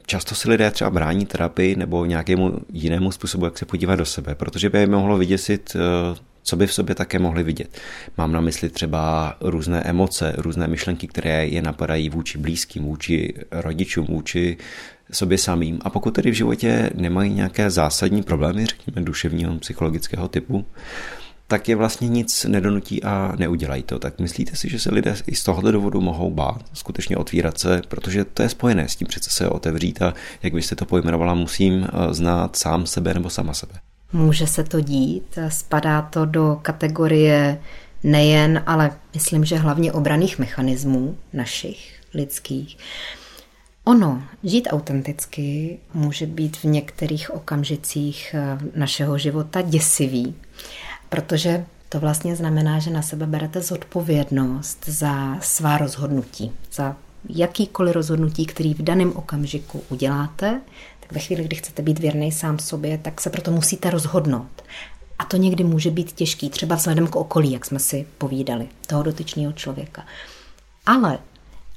často 0.07 0.35
si 0.35 0.51
lidé 0.51 0.71
třeba 0.71 0.91
brání 0.91 1.27
terapii 1.27 1.77
nebo 1.77 2.05
nějakému 2.05 2.59
jinému 2.73 3.13
způsobu, 3.13 3.45
jak 3.45 3.59
se 3.59 3.67
podívat 3.67 3.97
do 3.97 4.05
sebe, 4.05 4.35
protože 4.35 4.71
by 4.71 4.79
je 4.79 4.87
mohlo 4.87 5.19
vyděsit 5.19 5.77
eh, 5.77 6.29
co 6.43 6.57
by 6.57 6.67
v 6.67 6.75
sobě 6.75 6.95
také 6.95 7.19
mohli 7.19 7.43
vidět. 7.43 7.79
Mám 8.17 8.33
na 8.33 8.41
mysli 8.41 8.69
třeba 8.69 9.37
různé 9.41 9.83
emoce, 9.83 10.35
různé 10.39 10.67
myšlenky, 10.67 11.07
které 11.07 11.47
je 11.47 11.63
napadají 11.63 12.11
vůči 12.11 12.39
blízkým, 12.39 12.85
vůči 12.85 13.35
rodičům, 13.51 14.07
vůči 14.07 14.57
sobě 15.13 15.39
samým. 15.39 15.79
A 15.83 15.91
pokud 15.91 16.15
tedy 16.15 16.31
v 16.31 16.35
životě 16.35 16.91
nemají 16.95 17.35
nějaké 17.35 17.71
zásadní 17.71 18.23
problémy, 18.23 18.67
řekněme 18.67 19.03
duševního, 19.07 19.59
psychologického 19.59 20.29
typu, 20.29 20.65
tak 21.47 21.69
je 21.69 21.77
vlastně 21.77 22.09
nic 22.09 22.45
nedonutí 22.45 23.05
a 23.05 23.33
neudělají 23.39 23.83
to. 23.83 23.99
Tak 23.99 24.19
myslíte 24.19 24.57
si, 24.57 24.69
že 24.69 24.79
se 24.79 24.95
lidé 24.95 25.17
i 25.27 25.35
z 25.35 25.45
tohoto 25.45 25.73
důvodu 25.73 26.01
mohou 26.01 26.31
bát, 26.31 26.65
skutečně 26.73 27.17
otvírat 27.17 27.59
se, 27.59 27.83
protože 27.89 28.25
to 28.25 28.43
je 28.43 28.49
spojené 28.49 28.89
s 28.89 28.97
tím 28.97 29.09
přece 29.09 29.31
se 29.31 29.49
otevřít 29.49 30.03
a 30.03 30.15
jak 30.43 30.55
byste 30.55 30.77
to 30.77 30.85
pojmenovala, 30.85 31.35
musím 31.35 31.85
eh, 31.85 32.15
znát 32.15 32.57
sám 32.57 32.87
sebe 32.87 33.15
nebo 33.15 33.31
sama 33.31 33.55
sebe. 33.55 33.73
Může 34.13 34.47
se 34.47 34.65
to 34.65 34.81
dít, 34.81 35.39
spadá 35.49 36.03
to 36.03 36.27
do 36.27 36.59
kategorie 36.63 37.61
nejen, 38.05 38.63
ale 38.67 38.91
myslím, 39.15 39.45
že 39.45 39.57
hlavně 39.57 39.93
obraných 39.93 40.39
mechanismů 40.39 41.17
našich 41.33 42.01
lidských. 42.15 42.77
Ono, 43.89 44.23
žít 44.45 44.69
autenticky, 44.71 45.79
může 45.95 46.27
být 46.27 46.57
v 46.57 46.65
některých 46.65 47.31
okamžicích 47.31 48.35
eh, 48.35 48.59
našeho 48.75 49.19
života 49.19 49.63
děsivý, 49.63 50.35
protože 51.09 51.65
to 51.89 52.01
vlastně 52.01 52.37
znamená, 52.37 52.79
že 52.79 52.91
na 52.91 53.03
sebe 53.03 53.27
berete 53.27 53.61
zodpovědnost 53.61 54.85
za 54.89 55.39
svá 55.41 55.79
rozhodnutí, 55.79 56.53
za 56.73 56.97
jakýkoliv 57.29 57.95
rozhodnutí, 57.95 58.47
který 58.47 58.75
v 58.75 58.83
daném 58.83 59.13
okamžiku 59.17 59.83
uděláte, 59.89 60.61
tak 61.01 61.13
ve 61.13 61.21
chvíli, 61.21 61.45
kdy 61.45 61.57
chcete 61.57 61.83
být 61.83 61.99
věrný 61.99 62.33
sám 62.33 62.59
sobě, 62.59 62.99
tak 62.99 63.21
se 63.21 63.31
proto 63.31 63.51
musíte 63.51 63.91
rozhodnout. 63.91 64.63
A 65.19 65.25
to 65.25 65.37
někdy 65.37 65.65
může 65.65 65.91
být 65.91 66.13
těžký, 66.13 66.51
třeba 66.51 66.77
vzhledem 66.77 67.07
k 67.07 67.17
okolí, 67.17 67.53
jak 67.53 67.65
jsme 67.65 67.79
si 67.79 68.07
povídali, 68.19 68.69
toho 68.87 69.03
dotyčného 69.03 69.53
člověka. 69.53 70.05
Ale 70.87 71.19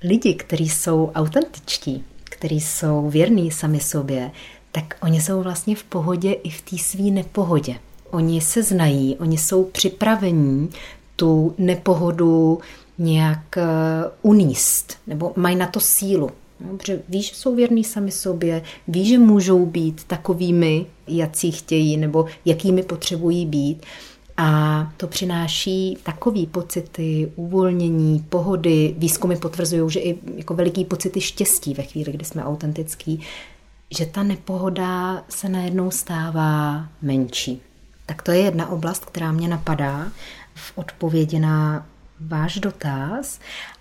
lidi, 0.03 0.33
kteří 0.33 0.69
jsou 0.69 1.11
autentičtí, 1.15 2.03
kteří 2.23 2.61
jsou 2.61 3.09
věrní 3.09 3.51
sami 3.51 3.79
sobě, 3.79 4.31
tak 4.71 4.97
oni 5.01 5.21
jsou 5.21 5.43
vlastně 5.43 5.75
v 5.75 5.83
pohodě 5.83 6.31
i 6.31 6.49
v 6.49 6.61
té 6.61 6.77
své 6.77 7.03
nepohodě. 7.03 7.75
Oni 8.11 8.41
se 8.41 8.63
znají, 8.63 9.17
oni 9.19 9.37
jsou 9.37 9.63
připravení 9.63 10.69
tu 11.15 11.55
nepohodu 11.57 12.59
nějak 12.97 13.57
uh, 13.57 14.31
uníst, 14.31 14.97
nebo 15.07 15.33
mají 15.35 15.55
na 15.55 15.67
to 15.67 15.79
sílu. 15.79 16.29
No, 16.59 16.77
protože 16.77 17.01
ví, 17.09 17.21
že 17.21 17.35
jsou 17.35 17.55
věrní 17.55 17.83
sami 17.83 18.11
sobě, 18.11 18.61
ví, 18.87 19.05
že 19.05 19.17
můžou 19.17 19.65
být 19.65 20.03
takovými, 20.03 20.85
jací 21.07 21.51
chtějí, 21.51 21.97
nebo 21.97 22.25
jakými 22.45 22.83
potřebují 22.83 23.45
být. 23.45 23.85
A 24.43 24.91
to 24.97 25.07
přináší 25.07 25.97
takový 26.03 26.45
pocity 26.45 27.31
uvolnění, 27.35 28.25
pohody. 28.29 28.95
Výzkumy 28.97 29.35
potvrzují, 29.35 29.91
že 29.91 29.99
i 29.99 30.19
jako 30.35 30.53
veliký 30.53 30.85
pocity 30.85 31.21
štěstí 31.21 31.73
ve 31.73 31.83
chvíli, 31.83 32.11
kdy 32.11 32.25
jsme 32.25 32.43
autentický, 32.43 33.19
že 33.97 34.05
ta 34.05 34.23
nepohoda 34.23 35.23
se 35.29 35.49
najednou 35.49 35.91
stává 35.91 36.87
menší. 37.01 37.61
Tak 38.05 38.21
to 38.21 38.31
je 38.31 38.39
jedna 38.39 38.69
oblast, 38.69 39.05
která 39.05 39.31
mě 39.31 39.47
napadá 39.47 40.11
v 40.55 40.71
odpovědi 40.75 41.39
na 41.39 41.85
váš 42.19 42.59
dotaz. 42.59 43.39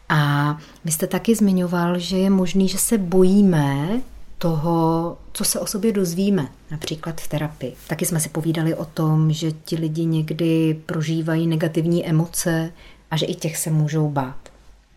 A 0.08 0.56
vy 0.84 0.92
jste 0.92 1.06
taky 1.06 1.34
zmiňoval, 1.34 1.98
že 1.98 2.18
je 2.18 2.30
možný, 2.30 2.68
že 2.68 2.78
se 2.78 2.98
bojíme 2.98 4.00
toho, 4.42 5.16
co 5.32 5.44
se 5.44 5.60
o 5.60 5.66
sobě 5.66 5.92
dozvíme, 5.92 6.48
například 6.70 7.20
v 7.20 7.28
terapii. 7.28 7.74
Taky 7.88 8.06
jsme 8.06 8.20
si 8.20 8.28
povídali 8.28 8.74
o 8.74 8.84
tom, 8.84 9.32
že 9.32 9.52
ti 9.52 9.76
lidi 9.76 10.04
někdy 10.04 10.80
prožívají 10.86 11.46
negativní 11.46 12.06
emoce 12.06 12.72
a 13.10 13.16
že 13.16 13.26
i 13.26 13.34
těch 13.34 13.56
se 13.56 13.70
můžou 13.70 14.08
bát. 14.08 14.36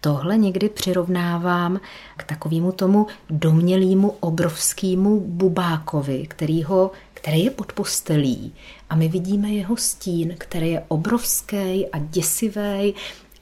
Tohle 0.01 0.37
někdy 0.37 0.69
přirovnávám 0.69 1.79
k 2.17 2.23
takovému 2.23 2.71
tomu 2.71 3.07
domělému 3.29 4.15
obrovskému 4.19 5.19
bubákovi, 5.19 6.27
kterýho, 6.27 6.91
který 7.13 7.43
je 7.43 7.51
pod 7.51 7.73
postelí 7.73 8.53
a 8.89 8.95
my 8.95 9.07
vidíme 9.07 9.49
jeho 9.49 9.77
stín, 9.77 10.35
který 10.37 10.71
je 10.71 10.83
obrovský 10.87 11.87
a 11.87 11.99
děsivý 11.99 12.93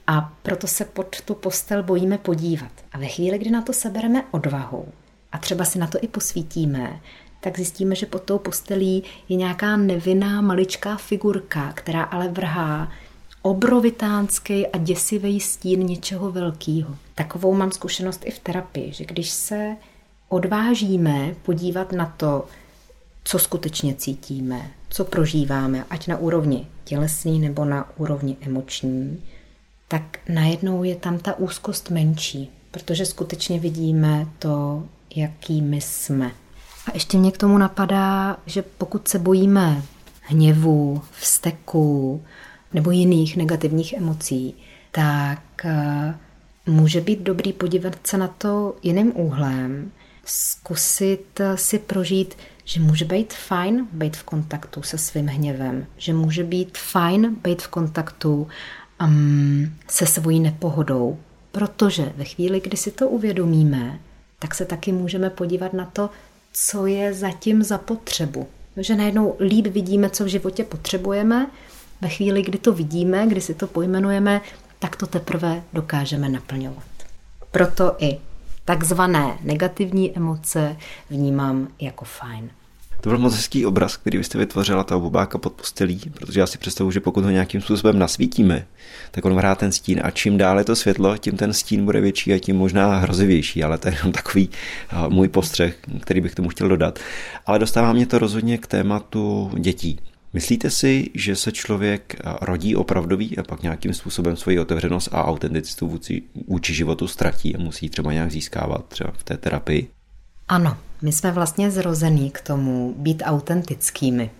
a 0.06 0.32
proto 0.42 0.66
se 0.66 0.84
pod 0.84 1.20
tu 1.20 1.34
postel 1.34 1.82
bojíme 1.82 2.18
podívat. 2.18 2.72
A 2.92 2.98
ve 2.98 3.06
chvíli, 3.06 3.38
kdy 3.38 3.50
na 3.50 3.62
to 3.62 3.72
sebereme 3.72 4.24
odvahu 4.30 4.84
a 5.32 5.38
třeba 5.38 5.64
si 5.64 5.78
na 5.78 5.86
to 5.86 5.98
i 6.00 6.08
posvítíme, 6.08 7.00
tak 7.40 7.56
zjistíme, 7.56 7.94
že 7.94 8.06
pod 8.06 8.22
tou 8.22 8.38
postelí 8.38 9.02
je 9.28 9.36
nějaká 9.36 9.76
nevinná 9.76 10.40
maličká 10.40 10.96
figurka, 10.96 11.72
která 11.72 12.02
ale 12.02 12.28
vrhá 12.28 12.92
obrovitánský 13.42 14.66
a 14.66 14.78
děsivý 14.78 15.40
stín 15.40 15.86
něčeho 15.86 16.32
velkého. 16.32 16.96
Takovou 17.14 17.54
mám 17.54 17.72
zkušenost 17.72 18.22
i 18.24 18.30
v 18.30 18.38
terapii, 18.38 18.92
že 18.92 19.04
když 19.04 19.30
se 19.30 19.76
odvážíme 20.28 21.34
podívat 21.42 21.92
na 21.92 22.14
to, 22.16 22.46
co 23.24 23.38
skutečně 23.38 23.94
cítíme, 23.94 24.70
co 24.88 25.04
prožíváme, 25.04 25.84
ať 25.90 26.06
na 26.06 26.16
úrovni 26.16 26.66
tělesný 26.84 27.38
nebo 27.38 27.64
na 27.64 27.98
úrovni 27.98 28.36
emoční, 28.40 29.22
tak 29.88 30.18
najednou 30.28 30.84
je 30.84 30.96
tam 30.96 31.18
ta 31.18 31.38
úzkost 31.38 31.90
menší, 31.90 32.50
protože 32.70 33.06
skutečně 33.06 33.60
vidíme 33.60 34.26
to, 34.38 34.84
jaký 35.16 35.62
my 35.62 35.80
jsme. 35.80 36.30
A 36.86 36.90
ještě 36.94 37.18
mě 37.18 37.32
k 37.32 37.38
tomu 37.38 37.58
napadá, 37.58 38.36
že 38.46 38.62
pokud 38.62 39.08
se 39.08 39.18
bojíme 39.18 39.82
hněvu, 40.20 41.02
vzteku 41.10 42.22
nebo 42.72 42.90
jiných 42.90 43.36
negativních 43.36 43.92
emocí, 43.92 44.54
tak 44.90 45.42
eh, 45.64 46.14
může 46.66 47.00
být 47.00 47.20
dobrý 47.20 47.52
podívat 47.52 48.06
se 48.06 48.18
na 48.18 48.28
to 48.28 48.76
jiným 48.82 49.12
úhlem, 49.16 49.90
zkusit 50.24 51.40
eh, 51.40 51.56
si 51.56 51.78
prožít, 51.78 52.34
že 52.64 52.80
může 52.80 53.04
být 53.04 53.32
fajn 53.32 53.88
být 53.92 54.16
v 54.16 54.22
kontaktu 54.22 54.82
se 54.82 54.98
svým 54.98 55.26
hněvem, 55.26 55.86
že 55.96 56.14
může 56.14 56.44
být 56.44 56.78
fajn 56.78 57.36
být 57.42 57.62
v 57.62 57.68
kontaktu 57.68 58.48
um, 59.04 59.74
se 59.88 60.06
svojí 60.06 60.40
nepohodou, 60.40 61.18
protože 61.52 62.12
ve 62.16 62.24
chvíli, 62.24 62.60
kdy 62.60 62.76
si 62.76 62.90
to 62.90 63.08
uvědomíme, 63.08 63.98
tak 64.42 64.54
se 64.54 64.64
taky 64.64 64.92
můžeme 64.92 65.30
podívat 65.30 65.72
na 65.72 65.84
to, 65.84 66.10
co 66.52 66.86
je 66.86 67.14
zatím 67.14 67.62
za 67.62 67.78
potřebu. 67.78 68.46
Že 68.76 68.96
najednou 68.96 69.36
líp 69.40 69.66
vidíme, 69.66 70.10
co 70.10 70.24
v 70.24 70.26
životě 70.26 70.64
potřebujeme, 70.64 71.50
ve 72.00 72.08
chvíli, 72.08 72.42
kdy 72.42 72.58
to 72.58 72.72
vidíme, 72.72 73.26
kdy 73.26 73.40
si 73.40 73.54
to 73.54 73.66
pojmenujeme, 73.66 74.40
tak 74.78 74.96
to 74.96 75.06
teprve 75.06 75.62
dokážeme 75.72 76.28
naplňovat. 76.28 76.84
Proto 77.50 77.96
i 77.98 78.18
takzvané 78.64 79.38
negativní 79.42 80.16
emoce 80.16 80.76
vnímám 81.10 81.68
jako 81.80 82.04
fajn. 82.04 82.50
To 83.02 83.08
byl 83.08 83.18
moc 83.18 83.34
hezký 83.34 83.66
obraz, 83.66 83.96
který 83.96 84.18
byste 84.18 84.38
vytvořila 84.38 84.84
ta 84.84 84.98
bubáka 84.98 85.38
pod 85.38 85.52
postelí, 85.52 86.00
protože 86.14 86.40
já 86.40 86.46
si 86.46 86.58
představuji, 86.58 86.90
že 86.90 87.00
pokud 87.00 87.24
ho 87.24 87.30
nějakým 87.30 87.60
způsobem 87.60 87.98
nasvítíme, 87.98 88.66
tak 89.10 89.24
on 89.24 89.34
vrá 89.34 89.54
ten 89.54 89.72
stín 89.72 90.00
a 90.04 90.10
čím 90.10 90.38
dále 90.38 90.64
to 90.64 90.76
světlo, 90.76 91.16
tím 91.16 91.36
ten 91.36 91.52
stín 91.52 91.84
bude 91.84 92.00
větší 92.00 92.32
a 92.32 92.38
tím 92.38 92.56
možná 92.56 92.98
hrozivější, 92.98 93.64
ale 93.64 93.78
to 93.78 93.88
je 93.88 93.94
jenom 93.94 94.12
takový 94.12 94.48
můj 95.08 95.28
postřeh, 95.28 95.76
který 96.00 96.20
bych 96.20 96.34
tomu 96.34 96.48
chtěl 96.48 96.68
dodat. 96.68 96.98
Ale 97.46 97.58
dostává 97.58 97.92
mě 97.92 98.06
to 98.06 98.18
rozhodně 98.18 98.58
k 98.58 98.66
tématu 98.66 99.50
dětí. 99.58 99.98
Myslíte 100.32 100.70
si, 100.70 101.10
že 101.14 101.36
se 101.36 101.52
člověk 101.52 102.16
rodí 102.40 102.76
opravdový 102.76 103.38
a 103.38 103.42
pak 103.42 103.62
nějakým 103.62 103.94
způsobem 103.94 104.36
svoji 104.36 104.58
otevřenost 104.58 105.08
a 105.12 105.24
autenticitu 105.24 105.88
vůči, 105.88 106.22
vůči 106.48 106.74
životu 106.74 107.08
ztratí 107.08 107.56
a 107.56 107.58
musí 107.58 107.88
třeba 107.88 108.12
nějak 108.12 108.30
získávat 108.30 108.84
třeba 108.88 109.10
v 109.16 109.24
té 109.24 109.36
terapii? 109.36 109.88
Ano, 110.48 110.76
my 111.02 111.12
jsme 111.12 111.32
vlastně 111.32 111.70
zrození 111.70 112.30
k 112.30 112.40
tomu 112.40 112.94
být 112.96 113.22
autentickými. 113.26 114.30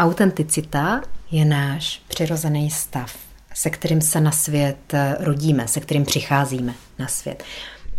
Autenticita 0.00 1.02
je 1.30 1.44
náš 1.44 2.02
přirozený 2.08 2.70
stav, 2.70 3.16
se 3.54 3.70
kterým 3.70 4.00
se 4.00 4.20
na 4.20 4.30
svět 4.30 4.94
rodíme, 5.20 5.68
se 5.68 5.80
kterým 5.80 6.04
přicházíme 6.04 6.74
na 6.98 7.08
svět. 7.08 7.44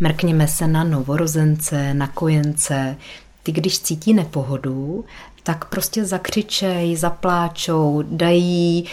Mrkněme 0.00 0.48
se 0.48 0.66
na 0.66 0.84
novorozence, 0.84 1.94
na 1.94 2.06
kojence. 2.06 2.96
Ty, 3.42 3.52
když 3.52 3.80
cítí 3.80 4.14
nepohodu, 4.14 5.04
tak 5.42 5.64
prostě 5.64 6.04
zakřičej, 6.04 6.96
zapláčou, 6.96 8.02
dají 8.02 8.86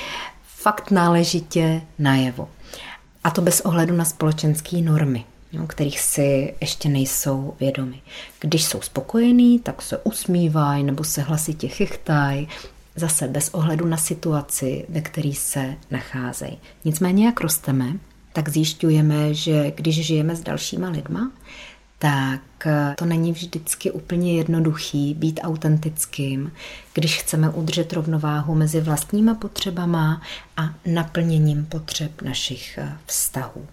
fakt 0.43 0.91
náležitě 0.91 1.81
najevo. 1.99 2.49
A 3.23 3.29
to 3.29 3.41
bez 3.41 3.61
ohledu 3.61 3.95
na 3.95 4.05
společenské 4.05 4.77
normy 4.77 5.25
no, 5.53 5.67
kterých 5.67 5.99
si 5.99 6.55
ještě 6.61 6.89
nejsou 6.89 7.53
vědomi. 7.59 8.01
Když 8.39 8.63
jsou 8.63 8.81
spokojení, 8.81 9.59
tak 9.59 9.81
se 9.81 9.97
usmívají 9.97 10.83
nebo 10.83 11.03
se 11.03 11.21
hlasitě 11.21 11.67
chychtají, 11.67 12.47
zase 12.95 13.27
bez 13.27 13.49
ohledu 13.49 13.85
na 13.85 13.97
situaci, 13.97 14.85
ve 14.89 15.01
které 15.01 15.31
se 15.33 15.75
nacházejí. 15.91 16.57
Nicméně, 16.85 17.25
jak 17.25 17.41
rosteme, 17.41 17.93
tak 18.33 18.49
zjišťujeme, 18.49 19.33
že 19.33 19.71
když 19.71 20.05
žijeme 20.05 20.35
s 20.35 20.41
dalšíma 20.41 20.89
lidma, 20.89 21.31
tak 21.99 22.41
to 22.97 23.05
není 23.05 23.31
vždycky 23.31 23.91
úplně 23.91 24.37
jednoduchý 24.37 25.13
být 25.13 25.39
autentickým, 25.43 26.51
když 26.93 27.17
chceme 27.17 27.49
udržet 27.49 27.93
rovnováhu 27.93 28.55
mezi 28.55 28.81
vlastníma 28.81 29.35
potřebama 29.35 30.21
a 30.57 30.69
naplněním 30.85 31.65
potřeb 31.65 32.21
našich 32.21 32.79
vztahů. 33.05 33.67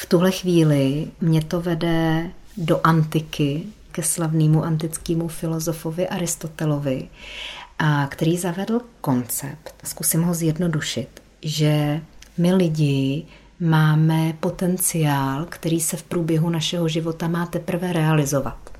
V 0.00 0.06
tuhle 0.06 0.30
chvíli 0.30 1.10
mě 1.20 1.44
to 1.44 1.60
vede 1.60 2.30
do 2.56 2.80
antiky, 2.84 3.62
ke 3.92 4.02
slavnému 4.02 4.64
antickému 4.64 5.28
filozofovi 5.28 6.08
Aristotelovi, 6.08 7.08
a 7.78 8.06
který 8.06 8.36
zavedl 8.36 8.80
koncept, 9.00 9.74
zkusím 9.84 10.22
ho 10.22 10.34
zjednodušit, 10.34 11.22
že 11.42 12.00
my 12.38 12.54
lidi 12.54 13.24
máme 13.60 14.32
potenciál, 14.40 15.46
který 15.48 15.80
se 15.80 15.96
v 15.96 16.02
průběhu 16.02 16.50
našeho 16.50 16.88
života 16.88 17.28
má 17.28 17.46
teprve 17.46 17.92
realizovat. 17.92 18.70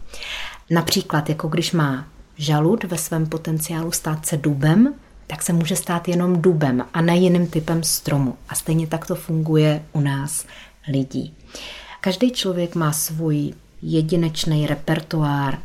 Například, 0.71 1.29
jako 1.29 1.49
když 1.49 1.73
má 1.73 2.07
žalud 2.37 2.85
ve 2.85 2.99
svém 2.99 3.27
potenciálu 3.27 3.93
stát 3.93 4.27
se 4.27 4.37
dubem, 4.37 4.95
tak 5.27 5.43
se 5.43 5.53
může 5.53 5.77
stát 5.77 6.09
jenom 6.09 6.43
dubem 6.43 6.85
a 6.95 7.01
ne 7.01 7.17
jiným 7.17 7.47
typem 7.47 7.83
stromu. 7.83 8.37
A 8.49 8.55
stejně 8.55 8.87
tak 8.87 9.07
to 9.07 9.15
funguje 9.15 9.85
u 9.93 10.01
nás 10.01 10.47
lidí. 10.89 11.35
Každý 12.01 12.31
člověk 12.31 12.75
má 12.75 12.93
svůj 12.93 13.55
jedinečný 13.83 14.67
repertoár 14.67 15.59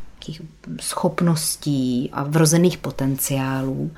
schopností 0.81 2.09
a 2.13 2.23
vrozených 2.23 2.77
potenciálů. 2.77 3.91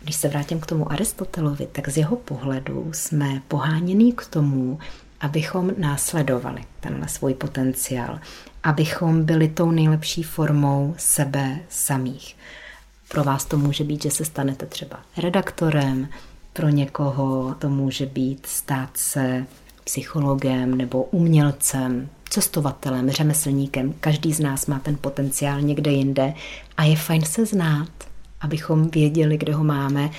Když 0.00 0.16
se 0.16 0.28
vrátím 0.28 0.60
k 0.60 0.66
tomu 0.66 0.92
Aristotelovi, 0.92 1.68
tak 1.72 1.88
z 1.88 1.96
jeho 1.96 2.16
pohledu 2.16 2.90
jsme 2.92 3.42
poháněni 3.48 4.12
k 4.12 4.26
tomu, 4.26 4.78
abychom 5.20 5.70
následovali 5.78 6.64
tenhle 6.80 7.08
svůj 7.08 7.34
potenciál, 7.34 8.18
abychom 8.62 9.24
byli 9.24 9.48
tou 9.48 9.70
nejlepší 9.70 10.22
formou 10.22 10.94
sebe 10.98 11.58
samých. 11.68 12.36
Pro 13.08 13.24
vás 13.24 13.44
to 13.44 13.58
může 13.58 13.84
být, 13.84 14.02
že 14.02 14.10
se 14.10 14.24
stanete 14.24 14.66
třeba 14.66 15.00
redaktorem, 15.16 16.08
pro 16.52 16.68
někoho 16.68 17.54
to 17.58 17.68
může 17.68 18.06
být 18.06 18.46
stát 18.46 18.90
se 18.96 19.46
psychologem 19.84 20.74
nebo 20.74 21.02
umělcem, 21.02 22.08
cestovatelem, 22.30 23.10
řemeslníkem. 23.10 23.94
Každý 24.00 24.32
z 24.32 24.40
nás 24.40 24.66
má 24.66 24.78
ten 24.78 24.96
potenciál 25.00 25.60
někde 25.60 25.90
jinde 25.90 26.34
a 26.76 26.84
je 26.84 26.96
fajn 26.96 27.22
se 27.22 27.46
znát, 27.46 27.88
abychom 28.40 28.90
věděli, 28.90 29.38
kde 29.38 29.54
ho 29.54 29.64
máme 29.64 30.10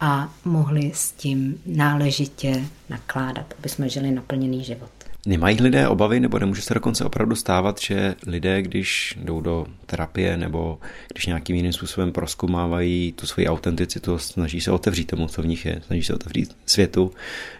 a 0.00 0.32
mohli 0.44 0.92
s 0.94 1.12
tím 1.12 1.60
náležitě 1.66 2.64
nakládat, 2.88 3.54
aby 3.58 3.68
jsme 3.68 3.88
žili 3.88 4.10
naplněný 4.10 4.64
život. 4.64 5.01
Nemají 5.26 5.60
lidé 5.60 5.88
obavy, 5.88 6.20
nebo 6.20 6.38
nemůže 6.38 6.62
se 6.62 6.74
dokonce 6.74 7.04
opravdu 7.04 7.36
stávat, 7.36 7.80
že 7.80 8.14
lidé, 8.26 8.62
když 8.62 9.18
jdou 9.24 9.40
do 9.40 9.66
terapie 9.86 10.36
nebo 10.36 10.78
když 11.12 11.26
nějakým 11.26 11.56
jiným 11.56 11.72
způsobem 11.72 12.12
proskumávají 12.12 13.12
tu 13.12 13.26
svoji 13.26 13.46
autenticitu, 13.46 14.18
snaží 14.18 14.60
se 14.60 14.70
otevřít 14.70 15.04
tomu, 15.04 15.28
co 15.28 15.42
v 15.42 15.46
nich 15.46 15.64
je, 15.66 15.80
snaží 15.86 16.02
se 16.02 16.14
otevřít 16.14 16.56
světu, 16.66 17.10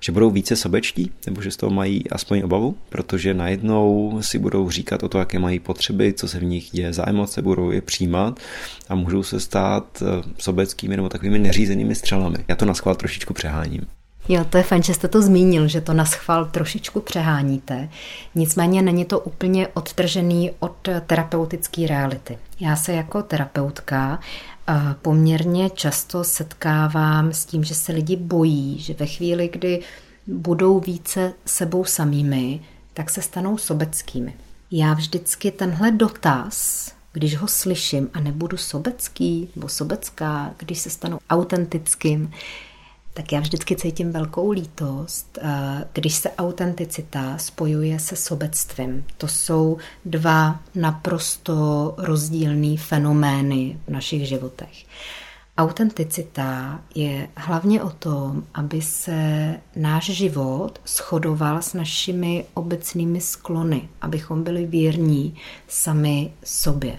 že 0.01 0.13
budou 0.13 0.31
více 0.31 0.57
sobečtí, 0.57 1.13
nebo 1.27 1.43
že 1.43 1.51
z 1.51 1.57
toho 1.57 1.71
mají 1.71 2.11
aspoň 2.11 2.43
obavu, 2.45 2.77
protože 2.89 3.35
najednou 3.35 4.19
si 4.23 4.39
budou 4.39 4.71
říkat 4.71 5.03
o 5.03 5.09
to, 5.09 5.19
jaké 5.19 5.39
mají 5.39 5.59
potřeby, 5.59 6.13
co 6.13 6.29
se 6.29 6.39
v 6.39 6.45
nich 6.45 6.71
děje 6.71 6.93
za 6.93 7.09
emoce, 7.09 7.43
budou 7.43 7.71
je 7.71 7.81
přijímat 7.81 8.41
a 8.89 8.95
můžou 8.95 9.23
se 9.23 9.41
stát 9.41 10.03
eh, 10.03 10.23
sobeckými 10.39 10.97
nebo 10.97 11.09
takovými 11.09 11.39
neřízenými 11.39 11.95
střelami. 11.95 12.39
Já 12.49 12.57
to 12.57 12.65
na 12.65 12.75
trošičku 12.95 13.35
přeháním. 13.35 14.02
Jo, 14.29 14.45
to 14.51 14.57
je 14.57 14.63
fajn, 14.63 14.83
že 14.83 14.95
jste 14.95 15.09
to 15.09 15.23
zmínil, 15.23 15.69
že 15.69 15.81
to 15.81 15.93
na 15.93 16.05
schvál 16.05 16.45
trošičku 16.45 17.01
přeháníte. 17.01 17.89
Nicméně 18.35 18.83
není 18.83 19.05
to 19.05 19.21
úplně 19.21 19.69
odtržený 19.69 20.51
od 20.59 20.89
terapeutické 21.07 21.87
reality. 21.87 22.39
Já 22.61 22.77
se 22.77 22.93
jako 22.93 23.23
terapeutka 23.23 24.21
eh, 24.69 24.75
poměrně 25.03 25.71
často 25.71 26.25
setkávám 26.25 27.33
s 27.33 27.45
tím, 27.45 27.65
že 27.65 27.75
se 27.75 27.93
lidi 27.93 28.17
bojí, 28.17 28.79
že 28.79 28.95
ve 28.95 29.07
chvíli, 29.07 29.49
kdy 29.53 29.81
budou 30.27 30.81
více 30.81 31.33
sebou 31.47 31.85
samými, 31.85 32.61
tak 32.95 33.11
se 33.11 33.23
stanou 33.23 33.59
sobeckými. 33.59 34.35
Já 34.71 34.95
vždycky 34.95 35.51
tenhle 35.51 35.91
dotaz, 35.91 36.89
když 37.13 37.37
ho 37.37 37.49
slyším 37.49 38.11
a 38.15 38.21
nebudu 38.21 38.57
sobecký 38.57 39.49
nebo 39.57 39.69
sobecká, 39.69 40.55
když 40.59 40.79
se 40.79 40.91
stanu 40.91 41.19
autentickým, 41.31 42.33
tak 43.15 43.33
já 43.33 43.41
vždycky 43.41 43.77
cítím 43.77 44.13
velkou 44.13 44.51
lítost, 44.51 45.39
eh, 45.43 45.85
když 45.93 46.15
se 46.15 46.31
autenticita 46.31 47.39
spojuje 47.39 47.99
se 47.99 48.17
sobectvím. 48.17 49.05
To 49.19 49.29
jsou 49.29 49.79
dva 50.05 50.61
naprosto 50.75 51.95
rozdílné 51.99 52.77
fenomény 52.77 53.79
v 53.87 53.91
našich 53.91 54.29
životech. 54.29 54.85
Autenticita 55.59 56.81
je 56.95 57.29
hlavně 57.37 57.83
o 57.83 57.91
tom, 57.91 58.45
aby 58.55 58.83
se 58.83 59.55
náš 59.77 60.05
život 60.05 60.81
shodoval 60.87 61.63
s 61.63 61.75
našimi 61.75 62.45
obecnými 62.55 63.21
sklony, 63.21 63.89
abychom 64.01 64.45
byli 64.45 64.67
věrní 64.67 65.37
sami 65.69 66.33
sobě. 66.45 66.99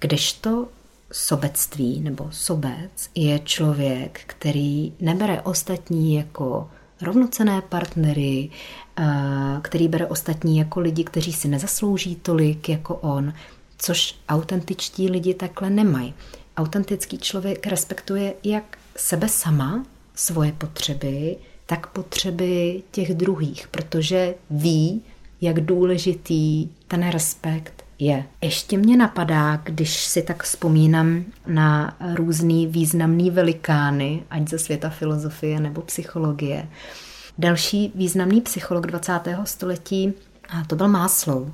Kdežto 0.00 0.68
sobectví 1.12 2.00
nebo 2.00 2.28
sobec 2.30 3.10
je 3.14 3.38
člověk, 3.38 4.20
který 4.26 4.92
nebere 5.00 5.42
ostatní 5.42 6.14
jako 6.14 6.70
rovnocené 7.02 7.62
partnery, 7.62 8.50
eh, 8.96 9.04
který 9.62 9.88
bere 9.88 10.06
ostatní 10.06 10.58
jako 10.58 10.80
lidi, 10.80 11.04
kteří 11.04 11.32
si 11.32 11.48
nezaslouží 11.48 12.16
tolik 12.16 12.68
jako 12.68 12.94
on, 12.94 13.32
což 13.78 14.14
autentičtí 14.28 15.10
lidi 15.10 15.34
takhle 15.34 15.70
nemají. 15.70 16.14
Autentický 16.56 17.18
člověk 17.18 17.66
respektuje 17.66 18.34
jak 18.44 18.78
sebe 18.96 19.28
sama, 19.28 19.84
svoje 20.14 20.52
potřeby, 20.52 21.36
tak 21.66 21.86
potřeby 21.86 22.82
těch 22.90 23.14
druhých, 23.14 23.68
protože 23.68 24.34
ví, 24.50 25.02
jak 25.40 25.60
důležitý 25.60 26.68
ten 26.88 27.08
respekt 27.08 27.84
je. 27.98 28.24
Ještě 28.40 28.78
mě 28.78 28.96
napadá, 28.96 29.56
když 29.56 30.04
si 30.04 30.22
tak 30.22 30.42
vzpomínám 30.42 31.24
na 31.46 31.96
různý 32.14 32.66
významný 32.66 33.30
velikány, 33.30 34.22
ať 34.30 34.48
ze 34.48 34.58
světa 34.58 34.88
filozofie 34.88 35.60
nebo 35.60 35.82
psychologie. 35.82 36.68
Další 37.38 37.92
významný 37.94 38.40
psycholog 38.40 38.86
20. 38.86 39.20
století, 39.44 40.12
a 40.48 40.64
to 40.64 40.76
byl 40.76 40.88
Máslow, 40.88 41.52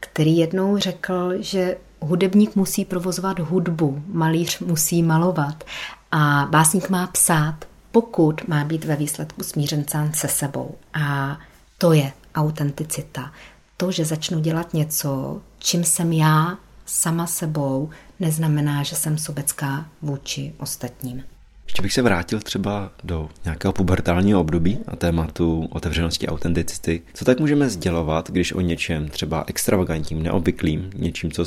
který 0.00 0.36
jednou 0.36 0.78
řekl, 0.78 1.32
že 1.38 1.76
hudebník 2.00 2.56
musí 2.56 2.84
provozovat 2.84 3.38
hudbu, 3.38 4.02
malíř 4.06 4.58
musí 4.58 5.02
malovat 5.02 5.64
a 6.12 6.48
básník 6.50 6.90
má 6.90 7.06
psát, 7.06 7.64
pokud 7.92 8.48
má 8.48 8.64
být 8.64 8.84
ve 8.84 8.96
výsledku 8.96 9.42
smířen 9.42 9.84
sám 9.88 10.14
se 10.14 10.28
sebou. 10.28 10.74
A 10.94 11.38
to 11.78 11.92
je 11.92 12.12
autenticita 12.34 13.32
to, 13.76 13.90
že 13.90 14.04
začnu 14.04 14.40
dělat 14.40 14.74
něco, 14.74 15.40
čím 15.66 15.84
jsem 15.84 16.12
já 16.12 16.58
sama 16.84 17.26
sebou, 17.26 17.90
neznamená, 18.20 18.82
že 18.82 18.96
jsem 18.96 19.18
sobecká 19.18 19.88
vůči 20.02 20.52
ostatním. 20.58 21.22
Ještě 21.66 21.82
bych 21.82 21.92
se 21.92 22.02
vrátil 22.02 22.40
třeba 22.40 22.92
do 23.04 23.28
nějakého 23.44 23.72
pubertálního 23.72 24.40
období 24.40 24.78
a 24.86 24.96
tématu 24.96 25.68
otevřenosti 25.70 26.26
a 26.26 26.32
autenticity. 26.32 27.02
Co 27.14 27.24
tak 27.24 27.40
můžeme 27.40 27.68
sdělovat, 27.68 28.30
když 28.30 28.52
o 28.52 28.60
něčem 28.60 29.08
třeba 29.08 29.44
extravagantním, 29.46 30.22
neobvyklým, 30.22 30.90
něčím, 30.94 31.32
co 31.32 31.44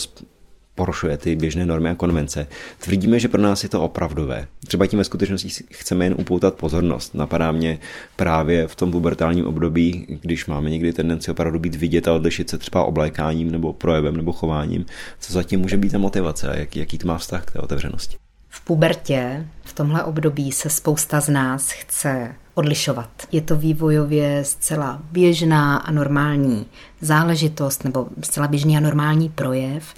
porušuje 0.80 1.18
ty 1.18 1.36
běžné 1.36 1.66
normy 1.66 1.90
a 1.90 1.96
konvence. 1.96 2.48
Tvrdíme, 2.80 3.20
že 3.20 3.28
pro 3.28 3.42
nás 3.42 3.64
je 3.64 3.70
to 3.70 3.82
opravdové. 3.82 4.48
Třeba 4.68 4.88
tím 4.88 5.00
ve 5.00 5.04
skutečnosti 5.04 5.64
chceme 5.72 6.06
jen 6.06 6.16
upoutat 6.18 6.54
pozornost. 6.54 7.16
Napadá 7.16 7.52
mě 7.52 7.80
právě 8.16 8.68
v 8.68 8.76
tom 8.76 8.92
pubertálním 8.92 9.46
období, 9.48 10.06
když 10.22 10.46
máme 10.46 10.70
někdy 10.70 10.94
tendenci 10.94 11.32
opravdu 11.32 11.60
být 11.60 11.76
vidět 11.76 12.08
a 12.08 12.14
odlišit 12.14 12.50
se 12.50 12.58
třeba 12.58 12.84
oblékáním 12.84 13.52
nebo 13.52 13.74
projevem 13.74 14.18
nebo 14.18 14.32
chováním, 14.32 14.86
co 15.20 15.34
zatím 15.34 15.60
může 15.60 15.78
být 15.78 15.92
ta 15.92 15.98
motivace 15.98 16.50
a 16.50 16.58
jaký, 16.58 16.80
jaký 16.80 16.98
to 16.98 17.08
má 17.08 17.18
vztah 17.18 17.46
k 17.46 17.52
té 17.52 17.60
otevřenosti. 17.60 18.18
V 18.50 18.62
pubertě, 18.62 19.46
v 19.64 19.74
tomhle 19.74 20.04
období 20.04 20.52
se 20.52 20.70
spousta 20.70 21.22
z 21.22 21.30
nás 21.30 21.72
chce 21.72 22.36
odlišovat. 22.60 23.10
Je 23.32 23.42
to 23.42 23.56
vývojově 23.56 24.46
zcela 24.46 25.00
běžná 25.12 25.78
a 25.78 25.92
normální 25.92 26.66
záležitost 27.02 27.84
nebo 27.84 28.08
zcela 28.22 28.48
běžný 28.48 28.78
a 28.78 28.80
normální 28.80 29.30
projev. 29.30 29.94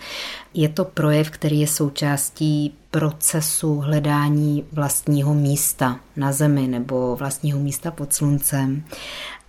Je 0.54 0.70
to 0.70 0.86
projev, 0.86 1.30
který 1.30 1.60
je 1.60 1.68
součástí 1.68 2.74
procesu 2.92 3.80
hledání 3.80 4.64
vlastního 4.72 5.34
místa 5.34 6.00
na 6.16 6.32
zemi 6.32 6.68
nebo 6.68 7.16
vlastního 7.16 7.60
místa 7.60 7.92
pod 7.92 8.14
sluncem. 8.14 8.84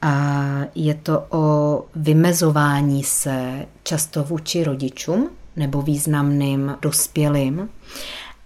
A 0.02 0.14
je 0.74 0.94
to 0.94 1.24
o 1.30 1.84
vymezování 1.94 3.04
se 3.04 3.66
často 3.82 4.24
vůči 4.24 4.64
rodičům 4.64 5.30
nebo 5.56 5.82
významným 5.82 6.76
dospělým 6.82 7.68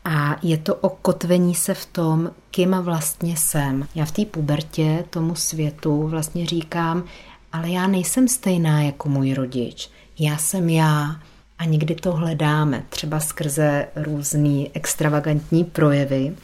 a 0.04 0.36
je 0.42 0.58
to 0.58 0.74
o 0.74 0.88
kotvení 0.88 1.54
se 1.54 1.74
v 1.74 1.86
tom, 1.86 2.30
kým 2.56 2.76
vlastně 2.80 3.36
jsem. 3.36 3.88
Já 3.94 4.04
v 4.04 4.10
té 4.10 4.24
pubertě 4.24 5.04
tomu 5.10 5.34
světu 5.34 6.08
vlastně 6.08 6.46
říkám, 6.46 7.04
ale 7.52 7.70
já 7.70 7.86
nejsem 7.86 8.28
stejná 8.28 8.82
jako 8.82 9.08
můj 9.08 9.34
rodič. 9.34 9.90
Já 10.18 10.38
jsem 10.38 10.68
já. 10.68 11.20
A 11.58 11.64
někdy 11.64 11.94
to 11.94 12.12
hledáme, 12.12 12.84
třeba 12.88 13.20
skrze 13.20 13.88
různý 13.96 14.70
extravagantní 14.74 15.64
projevy. 15.64 16.36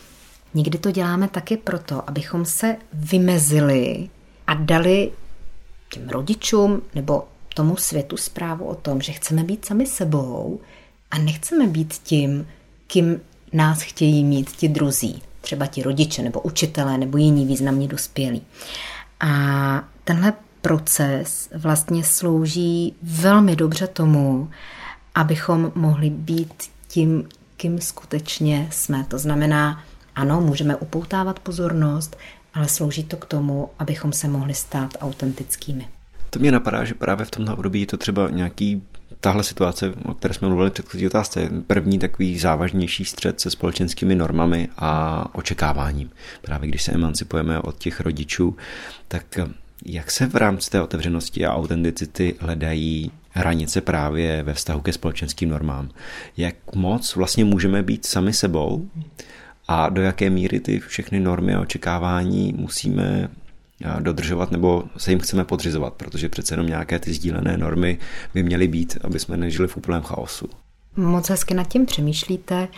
Někdy 0.55 0.79
to 0.79 0.91
děláme 0.91 1.29
taky 1.29 1.57
proto, 1.57 2.09
abychom 2.09 2.45
se 2.45 2.77
vymezili 2.93 4.09
a 4.47 4.55
dali 4.55 5.13
těm 5.93 6.09
rodičům 6.09 6.83
nebo 6.95 7.25
tomu 7.55 7.77
světu 7.77 8.17
zprávu 8.17 8.65
o 8.65 8.75
tom, 8.75 9.01
že 9.01 9.13
chceme 9.13 9.45
být 9.45 9.65
sami 9.65 9.87
sebou, 9.87 10.61
A 11.11 11.19
nechceme 11.19 11.67
být 11.67 11.95
tím, 11.95 12.47
kým 12.87 13.21
nás 13.53 13.83
chtějí 13.83 14.25
mít 14.25 14.51
ti 14.51 14.69
druzí, 14.69 15.23
třeba 15.43 15.67
ti 15.67 15.83
rodiče 15.83 16.23
nebo 16.23 16.41
učitelé 16.41 16.99
nebo 16.99 17.19
jiní 17.19 17.47
významní 17.47 17.89
dospělí. 17.89 18.43
A 19.21 19.85
tenhle 20.05 20.33
proces 20.61 21.49
vlastně 21.55 22.05
slouží 22.05 22.95
velmi 23.03 23.57
dobře 23.57 23.87
tomu, 23.87 24.51
abychom 25.15 25.73
mohli 25.75 26.11
být 26.11 26.55
tím, 26.89 27.29
kým 27.57 27.81
skutečně 27.81 28.69
jsme. 28.71 29.05
To 29.09 29.19
znamená, 29.19 29.85
ano, 30.15 30.41
můžeme 30.41 30.77
upoutávat 30.77 31.39
pozornost, 31.39 32.17
ale 32.55 32.69
slouží 32.69 33.05
to 33.05 33.17
k 33.17 33.25
tomu, 33.25 33.71
abychom 33.79 34.13
se 34.13 34.29
mohli 34.29 34.55
stát 34.55 34.91
autentickými. 35.01 35.89
To 36.31 36.39
mě 36.39 36.53
napadá, 36.53 36.85
že 36.85 36.95
právě 36.95 37.27
v 37.27 37.31
tomhle 37.31 37.55
období 37.55 37.81
je 37.81 37.87
to 37.87 37.97
třeba 37.97 38.31
nějaký 38.31 38.83
tahle 39.21 39.45
situace, 39.45 39.95
o 40.05 40.15
které 40.15 40.35
jsme 40.35 40.49
mluvili 40.49 40.71
v 40.71 40.73
předchozí 40.73 41.07
otázce, 41.07 41.51
první 41.67 41.99
takový 41.99 42.39
závažnější 42.39 43.05
střed 43.05 43.41
se 43.41 43.51
společenskými 43.51 44.15
normami 44.15 44.69
a 44.77 45.25
očekáváním. 45.35 46.11
Právě 46.43 46.69
když 46.69 46.83
se 46.83 46.93
emancipujeme 46.93 47.61
od 47.61 47.79
těch 47.79 48.01
rodičů, 48.01 48.57
tak 49.09 49.39
jak 49.85 50.11
se 50.11 50.27
v 50.27 50.35
rámci 50.35 50.71
té 50.71 50.83
otevřenosti 50.83 51.47
a 51.47 51.55
autenticity 51.55 52.35
hledají 52.41 53.11
hranice 53.31 53.81
právě 53.81 54.43
ve 54.43 54.55
vztahu 54.55 54.81
ke 54.81 54.93
společenským 54.93 55.49
normám? 55.49 55.89
Jak 56.37 56.75
moc 56.75 57.17
vlastně 57.17 57.45
můžeme 57.45 57.83
být 57.83 58.07
sami 58.07 58.33
sebou 58.33 58.89
a 59.69 59.89
do 59.89 60.03
jaké 60.03 60.31
míry 60.31 60.61
ty 60.61 60.81
všechny 60.81 61.21
normy 61.21 61.55
a 61.55 61.61
očekávání 61.61 62.55
musíme 62.57 63.29
dodržovat 64.01 64.51
nebo 64.51 64.85
se 64.97 65.11
jim 65.11 65.21
chceme 65.21 65.45
podřizovat, 65.45 65.95
protože 65.95 66.29
přece 66.29 66.55
jenom 66.55 66.67
nějaké 66.67 66.99
ty 66.99 67.13
sdílené 67.13 67.57
normy 67.57 67.99
by 68.35 68.43
měly 68.43 68.69
být, 68.69 68.99
aby 69.05 69.19
jsme 69.19 69.37
nežili 69.37 69.69
v 69.69 69.77
úplném 69.77 70.03
chaosu. 70.03 70.49
Moc 70.97 71.31
hezky 71.31 71.55
nad 71.55 71.69
tím 71.69 71.87
přemýšlíte. 71.87 72.69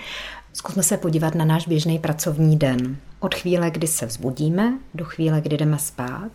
Zkusme 0.53 0.83
se 0.83 0.97
podívat 0.97 1.35
na 1.35 1.45
náš 1.45 1.69
běžný 1.69 1.99
pracovní 1.99 2.59
den. 2.59 2.97
Od 3.21 3.35
chvíle, 3.35 3.71
kdy 3.71 3.87
se 3.87 4.07
vzbudíme, 4.07 4.79
do 4.95 5.05
chvíle, 5.05 5.41
kdy 5.41 5.57
jdeme 5.57 5.79
spát, 5.79 6.31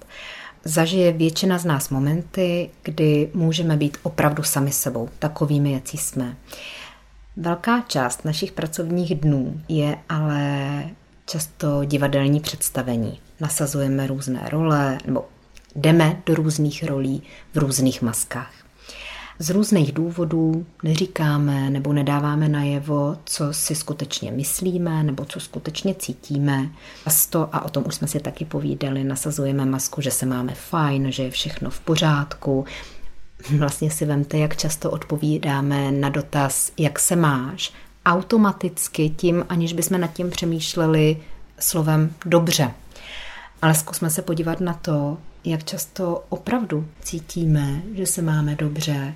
zažije 0.64 1.12
většina 1.12 1.58
z 1.58 1.66
nás 1.66 1.90
momenty, 1.90 2.70
kdy 2.84 3.30
můžeme 3.34 3.78
být 3.78 3.98
opravdu 4.04 4.44
sami 4.44 4.72
sebou, 4.72 5.10
takovými, 5.20 5.72
jací 5.72 5.98
jsme. 5.98 6.38
Velká 7.38 7.82
část 7.88 8.26
našich 8.26 8.52
pracovních 8.52 9.16
dnů 9.16 9.62
je 9.68 9.98
ale 10.10 10.84
často 11.26 11.86
divadelní 11.86 12.40
představení. 12.40 13.20
Nasazujeme 13.40 14.08
různé 14.08 14.50
role 14.50 14.98
nebo 15.06 15.26
jdeme 15.76 16.22
do 16.26 16.36
různých 16.36 16.84
rolí 16.84 17.24
v 17.54 17.58
různých 17.58 18.02
maskách. 18.02 18.52
Z 19.42 19.50
různých 19.50 19.92
důvodů 19.92 20.66
neříkáme 20.84 21.70
nebo 21.70 21.94
nedáváme 21.94 22.50
najevo, 22.50 23.18
co 23.26 23.54
si 23.54 23.76
skutečně 23.76 24.32
myslíme 24.32 25.04
nebo 25.04 25.26
co 25.26 25.40
skutečně 25.40 25.96
cítíme. 25.96 26.70
Často, 27.04 27.50
a 27.52 27.66
o 27.66 27.70
tom 27.70 27.84
už 27.88 27.96
jsme 27.96 28.08
si 28.08 28.20
taky 28.20 28.46
povídali, 28.46 29.04
nasazujeme 29.04 29.66
masku, 29.66 30.02
že 30.02 30.12
se 30.12 30.26
máme 30.26 30.54
fajn, 30.54 31.12
že 31.12 31.24
je 31.24 31.32
všechno 31.32 31.70
v 31.70 31.80
pořádku. 31.80 32.66
Vlastně 33.58 33.92
si 33.92 34.06
vemte, 34.06 34.38
jak 34.38 34.58
často 34.58 34.92
odpovídáme 34.92 35.92
na 35.92 36.10
dotaz, 36.10 36.72
jak 36.78 37.00
se 37.00 37.16
máš, 37.16 37.74
automaticky 38.06 39.10
tím, 39.10 39.46
aniž 39.50 39.74
bychom 39.74 40.02
nad 40.02 40.14
tím 40.14 40.30
přemýšleli 40.30 41.18
slovem 41.60 42.14
dobře. 42.26 42.72
Ale 43.62 43.74
zkusme 43.76 44.10
se 44.10 44.22
podívat 44.22 44.62
na 44.62 44.74
to, 44.74 45.18
jak 45.46 45.64
často 45.64 46.24
opravdu 46.30 46.88
cítíme, 47.02 47.82
že 47.94 48.06
se 48.06 48.22
máme 48.22 48.56
dobře 48.56 49.14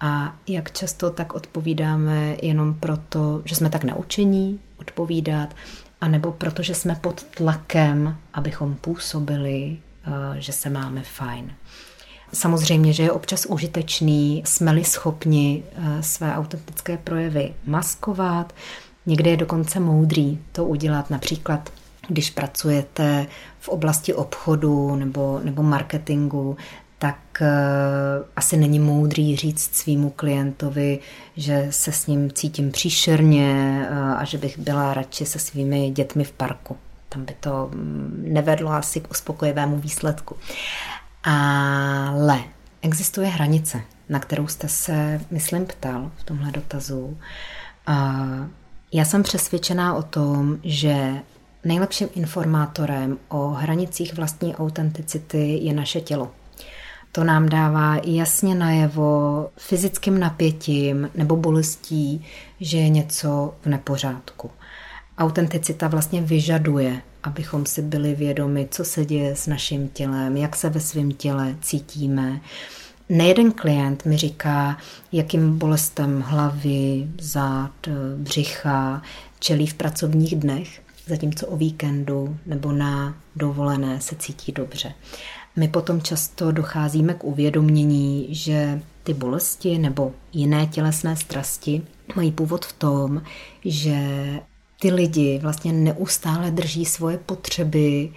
a 0.00 0.36
jak 0.46 0.72
často 0.72 1.10
tak 1.10 1.34
odpovídáme 1.34 2.36
jenom 2.42 2.74
proto, 2.74 3.42
že 3.44 3.54
jsme 3.54 3.70
tak 3.70 3.84
naučení 3.84 4.60
odpovídat, 4.76 5.54
anebo 6.00 6.32
proto, 6.32 6.62
že 6.62 6.74
jsme 6.74 6.94
pod 6.94 7.22
tlakem, 7.22 8.16
abychom 8.34 8.74
působili, 8.74 9.76
eh, 10.06 10.10
že 10.40 10.52
se 10.52 10.70
máme 10.70 11.02
fajn. 11.02 11.52
Samozřejmě, 12.32 12.92
že 12.92 13.02
je 13.02 13.12
občas 13.12 13.46
užitečný, 13.46 14.42
jsme-li 14.46 14.84
schopni 14.84 15.62
eh, 15.72 16.02
své 16.02 16.34
autentické 16.34 16.96
projevy 16.96 17.54
maskovat, 17.66 18.54
někdy 19.06 19.30
je 19.30 19.36
dokonce 19.36 19.80
moudrý 19.80 20.38
to 20.52 20.64
udělat 20.64 21.10
například 21.10 21.70
když 22.08 22.30
pracujete 22.30 23.26
v 23.60 23.68
oblasti 23.68 24.14
obchodu 24.14 24.96
nebo, 24.96 25.40
nebo 25.44 25.62
marketingu, 25.62 26.56
tak 26.98 27.18
uh, 27.40 27.46
asi 28.36 28.56
není 28.56 28.78
moudrý 28.78 29.36
říct 29.36 29.74
svýmu 29.76 30.10
klientovi, 30.10 30.98
že 31.36 31.66
se 31.70 31.92
s 31.92 32.06
ním 32.06 32.32
cítím 32.32 32.70
příšerně 32.70 33.80
uh, 33.90 33.98
a 33.98 34.24
že 34.24 34.38
bych 34.38 34.58
byla 34.58 34.94
radši 34.94 35.26
se 35.26 35.38
svými 35.38 35.90
dětmi 35.90 36.24
v 36.24 36.32
parku. 36.32 36.76
Tam 37.08 37.24
by 37.24 37.34
to 37.40 37.70
mm, 37.72 38.24
nevedlo 38.28 38.70
asi 38.70 39.00
k 39.00 39.10
uspokojivému 39.10 39.78
výsledku. 39.78 40.36
Ale 41.24 42.40
existuje 42.82 43.28
hranice, 43.28 43.80
na 44.08 44.18
kterou 44.18 44.46
jste 44.46 44.68
se, 44.68 45.20
myslím, 45.30 45.66
ptal 45.66 46.10
v 46.16 46.24
tomhle 46.24 46.52
dotazu. 46.52 47.18
A 47.86 48.16
já 48.92 49.04
jsem 49.04 49.22
přesvědčená 49.22 49.94
o 49.94 50.02
tom, 50.02 50.58
že 50.64 51.14
nejlepším 51.66 52.08
informátorem 52.14 53.18
o 53.28 53.48
hranicích 53.48 54.14
vlastní 54.14 54.56
autenticity 54.56 55.58
je 55.62 55.72
naše 55.72 56.00
tělo. 56.00 56.30
To 57.12 57.24
nám 57.24 57.48
dává 57.48 57.96
jasně 58.04 58.54
najevo 58.54 59.50
fyzickým 59.56 60.20
napětím 60.20 61.10
nebo 61.14 61.36
bolestí, 61.36 62.24
že 62.60 62.78
je 62.78 62.88
něco 62.88 63.54
v 63.62 63.66
nepořádku. 63.66 64.50
Autenticita 65.18 65.88
vlastně 65.88 66.22
vyžaduje, 66.22 67.02
abychom 67.22 67.66
si 67.66 67.82
byli 67.82 68.14
vědomi, 68.14 68.68
co 68.70 68.84
se 68.84 69.04
děje 69.04 69.36
s 69.36 69.46
naším 69.46 69.88
tělem, 69.88 70.36
jak 70.36 70.56
se 70.56 70.68
ve 70.68 70.80
svém 70.80 71.12
těle 71.12 71.56
cítíme. 71.60 72.40
Nejeden 73.08 73.52
klient 73.52 74.04
mi 74.04 74.16
říká, 74.16 74.78
jakým 75.12 75.58
bolestem 75.58 76.20
hlavy, 76.20 77.08
zád, 77.20 77.88
břicha 78.16 79.02
čelí 79.38 79.66
v 79.66 79.74
pracovních 79.74 80.36
dnech, 80.36 80.85
zatímco 81.06 81.46
o 81.46 81.56
víkendu 81.56 82.38
nebo 82.46 82.72
na 82.72 83.16
dovolené 83.36 84.00
se 84.00 84.16
cítí 84.16 84.52
dobře. 84.52 84.94
My 85.56 85.68
potom 85.68 86.02
často 86.02 86.52
docházíme 86.52 87.14
k 87.14 87.24
uvědomění, 87.24 88.26
že 88.30 88.80
ty 89.02 89.14
bolesti 89.14 89.78
nebo 89.78 90.12
jiné 90.32 90.66
tělesné 90.66 91.16
strasti 91.16 91.82
mají 92.16 92.32
původ 92.32 92.66
v 92.66 92.72
tom, 92.72 93.22
že 93.64 94.00
ty 94.80 94.92
lidi 94.92 95.38
vlastně 95.42 95.72
neustále 95.72 96.50
drží 96.50 96.84
svoje 96.84 97.18
potřeby 97.18 98.12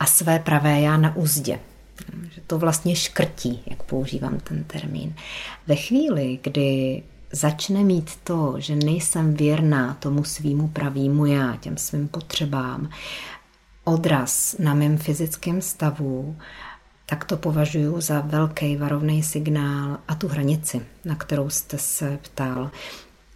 a 0.00 0.06
své 0.06 0.38
pravé 0.38 0.80
já 0.80 0.96
na 0.96 1.16
úzdě. 1.16 1.58
Že 2.34 2.40
to 2.46 2.58
vlastně 2.58 2.96
škrtí, 2.96 3.62
jak 3.66 3.82
používám 3.82 4.38
ten 4.40 4.64
termín. 4.64 5.14
Ve 5.66 5.76
chvíli, 5.76 6.38
kdy 6.42 7.02
začne 7.32 7.84
mít 7.84 8.16
to, 8.24 8.54
že 8.58 8.76
nejsem 8.76 9.34
věrná 9.34 9.94
tomu 9.94 10.24
svýmu 10.24 10.68
pravýmu 10.68 11.26
já, 11.26 11.56
těm 11.56 11.76
svým 11.76 12.08
potřebám, 12.08 12.88
odraz 13.84 14.56
na 14.58 14.74
mém 14.74 14.98
fyzickém 14.98 15.62
stavu, 15.62 16.36
tak 17.06 17.24
to 17.24 17.36
považuji 17.36 18.00
za 18.00 18.20
velký 18.20 18.76
varovný 18.76 19.22
signál 19.22 19.98
a 20.08 20.14
tu 20.14 20.28
hranici, 20.28 20.80
na 21.04 21.14
kterou 21.14 21.50
jste 21.50 21.78
se 21.78 22.18
ptal. 22.22 22.70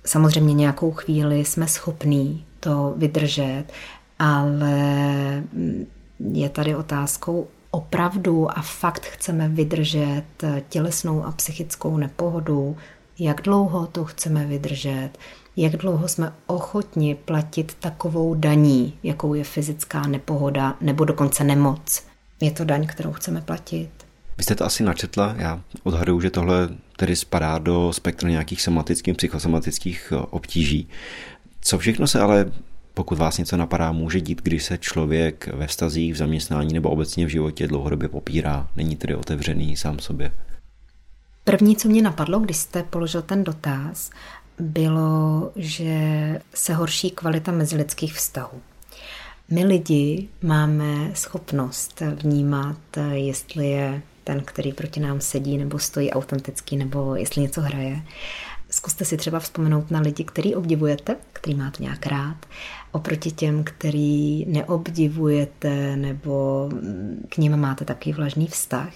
Samozřejmě 0.07 0.54
nějakou 0.54 0.92
chvíli 0.92 1.44
jsme 1.44 1.68
schopní 1.68 2.44
to 2.61 2.94
vydržet, 2.96 3.64
ale 4.18 4.78
je 6.33 6.48
tady 6.48 6.76
otázkou 6.76 7.46
opravdu 7.70 8.59
a 8.59 8.62
fakt 8.62 9.07
chceme 9.07 9.48
vydržet 9.48 10.24
tělesnou 10.68 11.24
a 11.24 11.33
psychickou 11.33 11.96
nepohodu, 11.96 12.76
jak 13.18 13.42
dlouho 13.42 13.87
to 13.87 14.05
chceme 14.05 14.46
vydržet, 14.46 15.11
jak 15.57 15.77
dlouho 15.77 16.09
jsme 16.09 16.33
ochotni 16.46 17.14
platit 17.14 17.77
takovou 17.81 18.35
daní, 18.35 18.98
jakou 19.03 19.35
je 19.35 19.44
fyzická 19.44 20.07
nepohoda 20.07 20.77
nebo 20.81 21.05
dokonce 21.05 21.44
nemoc. 21.44 22.03
Je 22.40 22.50
to 22.50 22.64
daň, 22.64 22.87
kterou 22.87 23.12
chceme 23.12 23.40
platit. 23.40 23.90
Vy 24.38 24.44
jste 24.44 24.55
to 24.55 24.64
asi 24.64 24.83
načetla, 24.83 25.35
já 25.38 25.61
odhaduju, 25.83 26.20
že 26.20 26.31
tohle 26.31 26.68
tedy 26.96 27.16
spadá 27.16 27.59
do 27.59 27.92
spektra 27.92 28.31
nějakých 28.31 28.62
somatických, 28.62 29.16
psychosomatických 29.16 30.12
eh, 30.12 30.16
obtíží. 30.31 30.88
Co 31.61 31.79
všechno 31.79 32.07
se 32.07 32.20
ale, 32.20 32.53
pokud 32.94 33.18
vás 33.18 33.38
něco 33.38 33.57
napadá, 33.57 33.92
může 33.92 34.20
dít, 34.20 34.42
když 34.42 34.64
se 34.64 34.79
člověk 34.79 35.48
ve 35.55 35.66
vztazích, 35.66 36.14
v 36.14 36.16
zaměstnání 36.16 36.74
nebo 36.74 36.90
obecně 36.90 37.27
v 37.27 37.29
životě 37.29 37.68
dlouhodobě 37.68 38.09
popírá, 38.09 38.68
není 38.77 38.96
tedy 38.96 39.14
otevřený 39.14 39.77
sám 39.77 39.98
sobě? 39.98 40.33
První, 41.44 41.76
co 41.76 41.88
mě 41.88 42.02
napadlo, 42.02 42.40
když 42.40 42.57
jste 42.57 42.83
položil 42.83 43.22
ten 43.22 43.44
dotaz, 43.44 44.11
bylo, 44.59 45.50
že 45.57 45.98
se 46.54 46.74
horší 46.74 47.11
kvalita 47.11 47.52
mezilidských 47.52 48.14
vztahů. 48.14 48.61
My 49.50 49.64
lidi 49.64 50.28
máme 50.42 51.11
schopnost 51.14 52.02
vnímat, 52.22 52.76
jestli 53.12 53.70
je 53.70 54.02
ten, 54.24 54.40
který 54.44 54.72
proti 54.72 55.00
nám 55.00 55.20
sedí 55.20 55.59
nebo 55.59 55.78
stojí 55.78 56.11
autentický, 56.11 56.76
nebo 56.76 57.14
jestli 57.14 57.42
něco 57.42 57.61
hraje, 57.61 58.02
Zkuste 58.74 59.04
si 59.04 59.16
třeba 59.16 59.40
vzpomenout 59.40 59.90
na 59.90 60.00
lidi, 60.00 60.24
který 60.24 60.54
obdivujete, 60.54 61.16
který 61.33 61.54
máte 61.54 61.83
nějak 61.83 62.07
rád, 62.07 62.37
oproti 62.92 63.30
těm, 63.30 63.64
který 63.64 64.44
neobdivujete 64.46 65.96
nebo 65.96 66.68
k 67.28 67.37
ním 67.38 67.57
máte 67.57 67.85
taky 67.85 68.12
vlažný 68.12 68.46
vztah. 68.46 68.92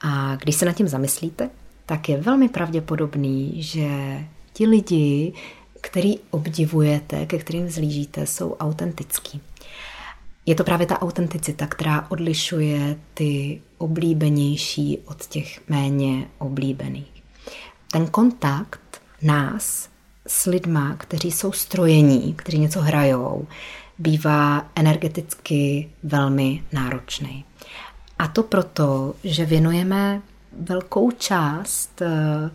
A 0.00 0.36
když 0.36 0.54
se 0.56 0.64
nad 0.64 0.72
tím 0.72 0.88
zamyslíte, 0.88 1.50
tak 1.86 2.08
je 2.08 2.20
velmi 2.20 2.48
pravděpodobný, 2.48 3.62
že 3.62 3.88
ti 4.52 4.66
lidi, 4.66 5.32
který 5.80 6.14
obdivujete, 6.30 7.26
ke 7.26 7.38
kterým 7.38 7.70
zlížíte, 7.70 8.26
jsou 8.26 8.54
autentický. 8.54 9.40
Je 10.46 10.54
to 10.54 10.64
právě 10.64 10.86
ta 10.86 11.02
autenticita, 11.02 11.66
která 11.66 12.10
odlišuje 12.10 12.96
ty 13.14 13.60
oblíbenější 13.78 14.98
od 15.04 15.26
těch 15.26 15.68
méně 15.68 16.28
oblíbených. 16.38 17.22
Ten 17.92 18.06
kontakt 18.06 19.02
nás 19.22 19.88
s 20.26 20.44
lidma, 20.44 20.96
kteří 20.96 21.32
jsou 21.32 21.52
strojení, 21.52 22.34
kteří 22.34 22.58
něco 22.58 22.80
hrajou, 22.80 23.46
bývá 23.98 24.70
energeticky 24.74 25.90
velmi 26.02 26.62
náročný. 26.72 27.44
A 28.18 28.28
to 28.28 28.42
proto, 28.42 29.14
že 29.24 29.44
věnujeme 29.44 30.22
velkou 30.60 31.10
část 31.10 32.02
eh, 32.02 32.08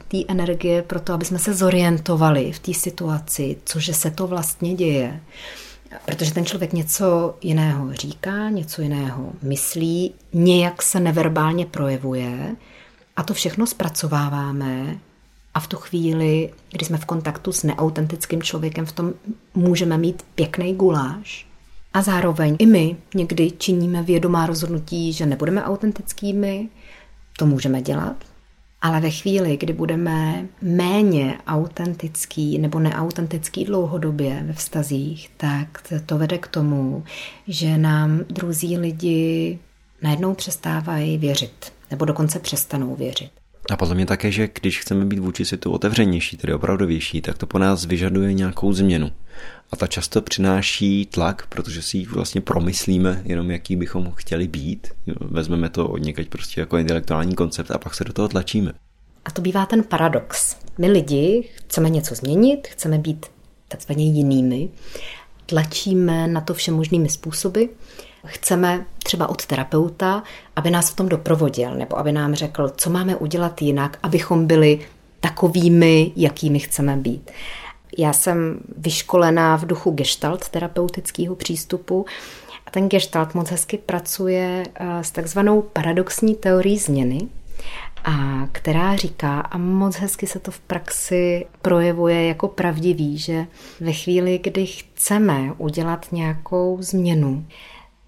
té 0.07 0.17
energie 0.27 0.81
pro 0.81 0.99
to, 0.99 1.13
aby 1.13 1.25
jsme 1.25 1.39
se 1.39 1.53
zorientovali 1.53 2.51
v 2.51 2.59
té 2.59 2.73
situaci, 2.73 3.57
cože 3.65 3.93
se 3.93 4.11
to 4.11 4.27
vlastně 4.27 4.73
děje. 4.73 5.21
Protože 6.05 6.33
ten 6.33 6.45
člověk 6.45 6.73
něco 6.73 7.35
jiného 7.41 7.93
říká, 7.93 8.49
něco 8.49 8.81
jiného 8.81 9.33
myslí, 9.41 10.13
nějak 10.33 10.81
se 10.81 10.99
neverbálně 10.99 11.65
projevuje 11.65 12.55
a 13.15 13.23
to 13.23 13.33
všechno 13.33 13.67
zpracováváme 13.67 14.99
a 15.53 15.59
v 15.59 15.67
tu 15.67 15.77
chvíli, 15.77 16.53
kdy 16.71 16.85
jsme 16.85 16.97
v 16.97 17.05
kontaktu 17.05 17.51
s 17.51 17.63
neautentickým 17.63 18.41
člověkem, 18.43 18.85
v 18.85 18.91
tom 18.91 19.13
můžeme 19.53 19.97
mít 19.97 20.25
pěkný 20.35 20.75
guláš. 20.75 21.50
A 21.93 22.01
zároveň 22.01 22.55
i 22.59 22.65
my 22.65 22.95
někdy 23.15 23.51
činíme 23.51 24.03
vědomá 24.03 24.45
rozhodnutí, 24.45 25.13
že 25.13 25.25
nebudeme 25.25 25.63
autentickými, 25.63 26.69
to 27.37 27.45
můžeme 27.45 27.81
dělat, 27.81 28.15
ale 28.81 29.01
ve 29.01 29.09
chvíli, 29.09 29.57
kdy 29.57 29.73
budeme 29.73 30.45
méně 30.61 31.37
autentický 31.47 32.57
nebo 32.57 32.79
neautentický 32.79 33.65
dlouhodobě 33.65 34.43
ve 34.47 34.53
vztazích, 34.53 35.31
tak 35.37 35.93
to 36.05 36.17
vede 36.17 36.37
k 36.37 36.47
tomu, 36.47 37.03
že 37.47 37.77
nám 37.77 38.19
druzí 38.29 38.77
lidi 38.77 39.59
najednou 40.01 40.33
přestávají 40.33 41.17
věřit, 41.17 41.73
nebo 41.91 42.05
dokonce 42.05 42.39
přestanou 42.39 42.95
věřit. 42.95 43.31
A 43.71 43.77
podle 43.77 43.95
mě 43.95 44.05
také, 44.05 44.31
že 44.31 44.49
když 44.61 44.79
chceme 44.79 45.05
být 45.05 45.19
vůči 45.19 45.45
světu 45.45 45.71
otevřenější, 45.71 46.37
tedy 46.37 46.53
opravdovější, 46.53 47.21
tak 47.21 47.37
to 47.37 47.47
po 47.47 47.59
nás 47.59 47.85
vyžaduje 47.85 48.33
nějakou 48.33 48.73
změnu. 48.73 49.11
A 49.71 49.75
ta 49.75 49.87
často 49.87 50.21
přináší 50.21 51.05
tlak, 51.05 51.45
protože 51.49 51.81
si 51.81 51.97
ji 51.97 52.05
vlastně 52.05 52.41
promyslíme 52.41 53.21
jenom, 53.25 53.51
jaký 53.51 53.75
bychom 53.75 54.11
chtěli 54.11 54.47
být. 54.47 54.87
Vezmeme 55.19 55.69
to 55.69 55.87
od 55.87 55.97
někaď 55.97 56.27
prostě 56.27 56.61
jako 56.61 56.77
intelektuální 56.77 57.35
koncept 57.35 57.71
a 57.71 57.77
pak 57.77 57.95
se 57.95 58.03
do 58.03 58.13
toho 58.13 58.27
tlačíme. 58.27 58.73
A 59.25 59.31
to 59.31 59.41
bývá 59.41 59.65
ten 59.65 59.83
paradox. 59.83 60.57
My 60.77 60.91
lidi 60.91 61.49
chceme 61.55 61.89
něco 61.89 62.15
změnit, 62.15 62.67
chceme 62.67 62.97
být 62.97 63.25
takzvaně 63.67 64.05
jinými, 64.05 64.69
tlačíme 65.45 66.27
na 66.27 66.41
to 66.41 66.53
všemožnými 66.53 67.09
způsoby, 67.09 67.63
chceme 68.25 68.85
třeba 69.03 69.29
od 69.29 69.45
terapeuta, 69.45 70.23
aby 70.55 70.71
nás 70.71 70.91
v 70.91 70.95
tom 70.95 71.09
doprovodil, 71.09 71.75
nebo 71.75 71.99
aby 71.99 72.11
nám 72.11 72.35
řekl, 72.35 72.69
co 72.77 72.89
máme 72.89 73.15
udělat 73.15 73.61
jinak, 73.61 73.99
abychom 74.03 74.47
byli 74.47 74.79
takovými, 75.19 76.11
jakými 76.15 76.59
chceme 76.59 76.97
být. 76.97 77.31
Já 77.97 78.13
jsem 78.13 78.59
vyškolená 78.77 79.55
v 79.55 79.65
duchu 79.65 79.91
gestalt 79.91 80.49
terapeutického 80.49 81.35
přístupu 81.35 82.05
a 82.65 82.71
ten 82.71 82.89
gestalt 82.89 83.35
moc 83.35 83.49
hezky 83.49 83.77
pracuje 83.77 84.63
eh, 84.75 85.03
s 85.03 85.11
takzvanou 85.11 85.61
paradoxní 85.61 86.35
teorií 86.35 86.77
změny, 86.77 87.27
a 88.03 88.47
která 88.51 88.95
říká, 88.95 89.39
a 89.39 89.57
moc 89.57 89.95
hezky 89.95 90.27
se 90.27 90.39
to 90.39 90.51
v 90.51 90.59
praxi 90.59 91.45
projevuje 91.61 92.27
jako 92.27 92.47
pravdivý, 92.47 93.17
že 93.17 93.45
ve 93.79 93.93
chvíli, 93.93 94.39
kdy 94.43 94.65
chceme 94.65 95.53
udělat 95.57 96.11
nějakou 96.11 96.77
změnu, 96.81 97.45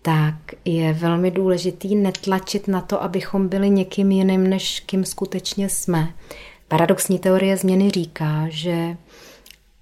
tak 0.01 0.35
je 0.65 0.93
velmi 0.93 1.31
důležitý 1.31 1.95
netlačit 1.95 2.67
na 2.67 2.81
to, 2.81 3.03
abychom 3.03 3.47
byli 3.47 3.69
někým 3.69 4.11
jiným, 4.11 4.49
než 4.49 4.79
kým 4.79 5.05
skutečně 5.05 5.69
jsme. 5.69 6.13
Paradoxní 6.67 7.19
teorie 7.19 7.57
změny 7.57 7.89
říká, 7.89 8.45
že 8.49 8.97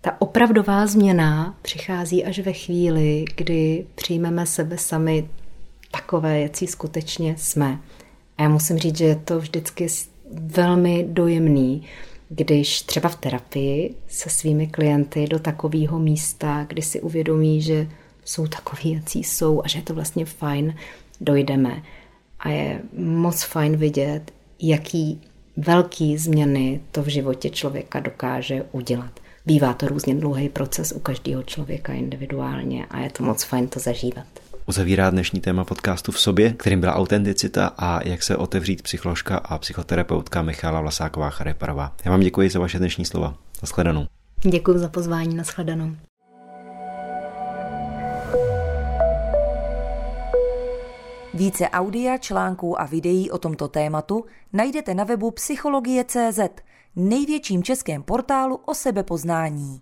ta 0.02 0.22
opravdová 0.22 0.88
změna 0.88 1.56
přichází 1.62 2.26
až 2.26 2.40
ve 2.40 2.54
chvíli, 2.54 3.26
kdy 3.36 3.86
přijmeme 3.96 4.46
sebe 4.46 4.78
sami 4.78 5.30
takové, 5.92 6.40
jaký 6.40 6.68
skutečně 6.68 7.36
jsme. 7.38 7.80
A 8.38 8.44
já 8.44 8.50
musím 8.50 8.78
říct, 8.78 8.98
že 8.98 9.06
je 9.06 9.16
to 9.16 9.40
vždycky 9.40 9.88
velmi 10.32 11.06
dojemný, 11.10 11.84
když 12.30 12.82
třeba 12.82 13.10
v 13.10 13.16
terapii 13.16 13.96
se 14.08 14.30
svými 14.30 14.68
klienty 14.68 15.28
do 15.28 15.40
takového 15.40 16.00
místa, 16.00 16.66
kdy 16.70 16.82
si 16.82 17.02
uvědomí, 17.02 17.62
že 17.62 17.88
jsou 18.26 18.48
takový, 18.48 18.92
jaký 18.92 19.24
jsou 19.24 19.62
a 19.64 19.68
že 19.68 19.80
je 19.80 19.84
to 19.84 19.94
vlastně 19.94 20.26
fajn, 20.26 20.76
dojdeme. 21.22 21.84
A 22.40 22.50
je 22.50 22.82
moc 22.98 23.44
fajn 23.44 23.78
vidět, 23.78 24.32
jaký 24.60 25.22
velký 25.58 26.18
změny 26.18 26.82
to 26.92 27.04
v 27.04 27.08
životě 27.08 27.50
člověka 27.50 28.00
dokáže 28.00 28.64
udělat. 28.72 29.20
Bývá 29.46 29.74
to 29.74 29.88
různě 29.88 30.16
dlouhý 30.16 30.50
proces 30.50 30.92
u 30.92 31.00
každého 31.00 31.44
člověka 31.44 31.94
individuálně 31.94 32.86
a 32.86 33.00
je 33.00 33.10
to 33.10 33.24
moc 33.24 33.44
fajn 33.44 33.68
to 33.68 33.80
zažívat. 33.80 34.26
Uzavírá 34.66 35.10
dnešní 35.10 35.42
téma 35.42 35.64
podcastu 35.64 36.12
v 36.12 36.20
sobě, 36.20 36.54
kterým 36.54 36.80
byla 36.80 36.96
autenticita 36.96 37.74
a 37.78 38.08
jak 38.08 38.24
se 38.24 38.38
otevřít 38.38 38.82
psycholožka 38.82 39.38
a 39.38 39.58
psychoterapeutka 39.58 40.42
Michála 40.42 40.82
Vlasáková 40.82 41.30
Chareparová. 41.30 41.96
Já 42.06 42.12
vám 42.12 42.20
děkuji 42.20 42.50
za 42.50 42.60
vaše 42.60 42.80
dnešní 42.80 43.06
slova. 43.06 43.36
Naschledanou. 43.62 44.06
Děkuji 44.44 44.78
za 44.78 44.90
pozvání. 44.90 45.36
Naschledanou. 45.36 45.96
Více 51.34 51.70
audia, 51.70 52.18
článků 52.18 52.82
a 52.82 52.86
videí 52.86 53.32
o 53.32 53.38
tomto 53.38 53.68
tématu 53.68 54.26
najdete 54.54 54.94
na 54.94 55.04
webu 55.04 55.32
psychologie.cz, 55.32 56.40
největším 56.96 57.64
českém 57.64 58.04
portálu 58.04 58.56
o 58.56 58.74
sebepoznání. 58.74 59.82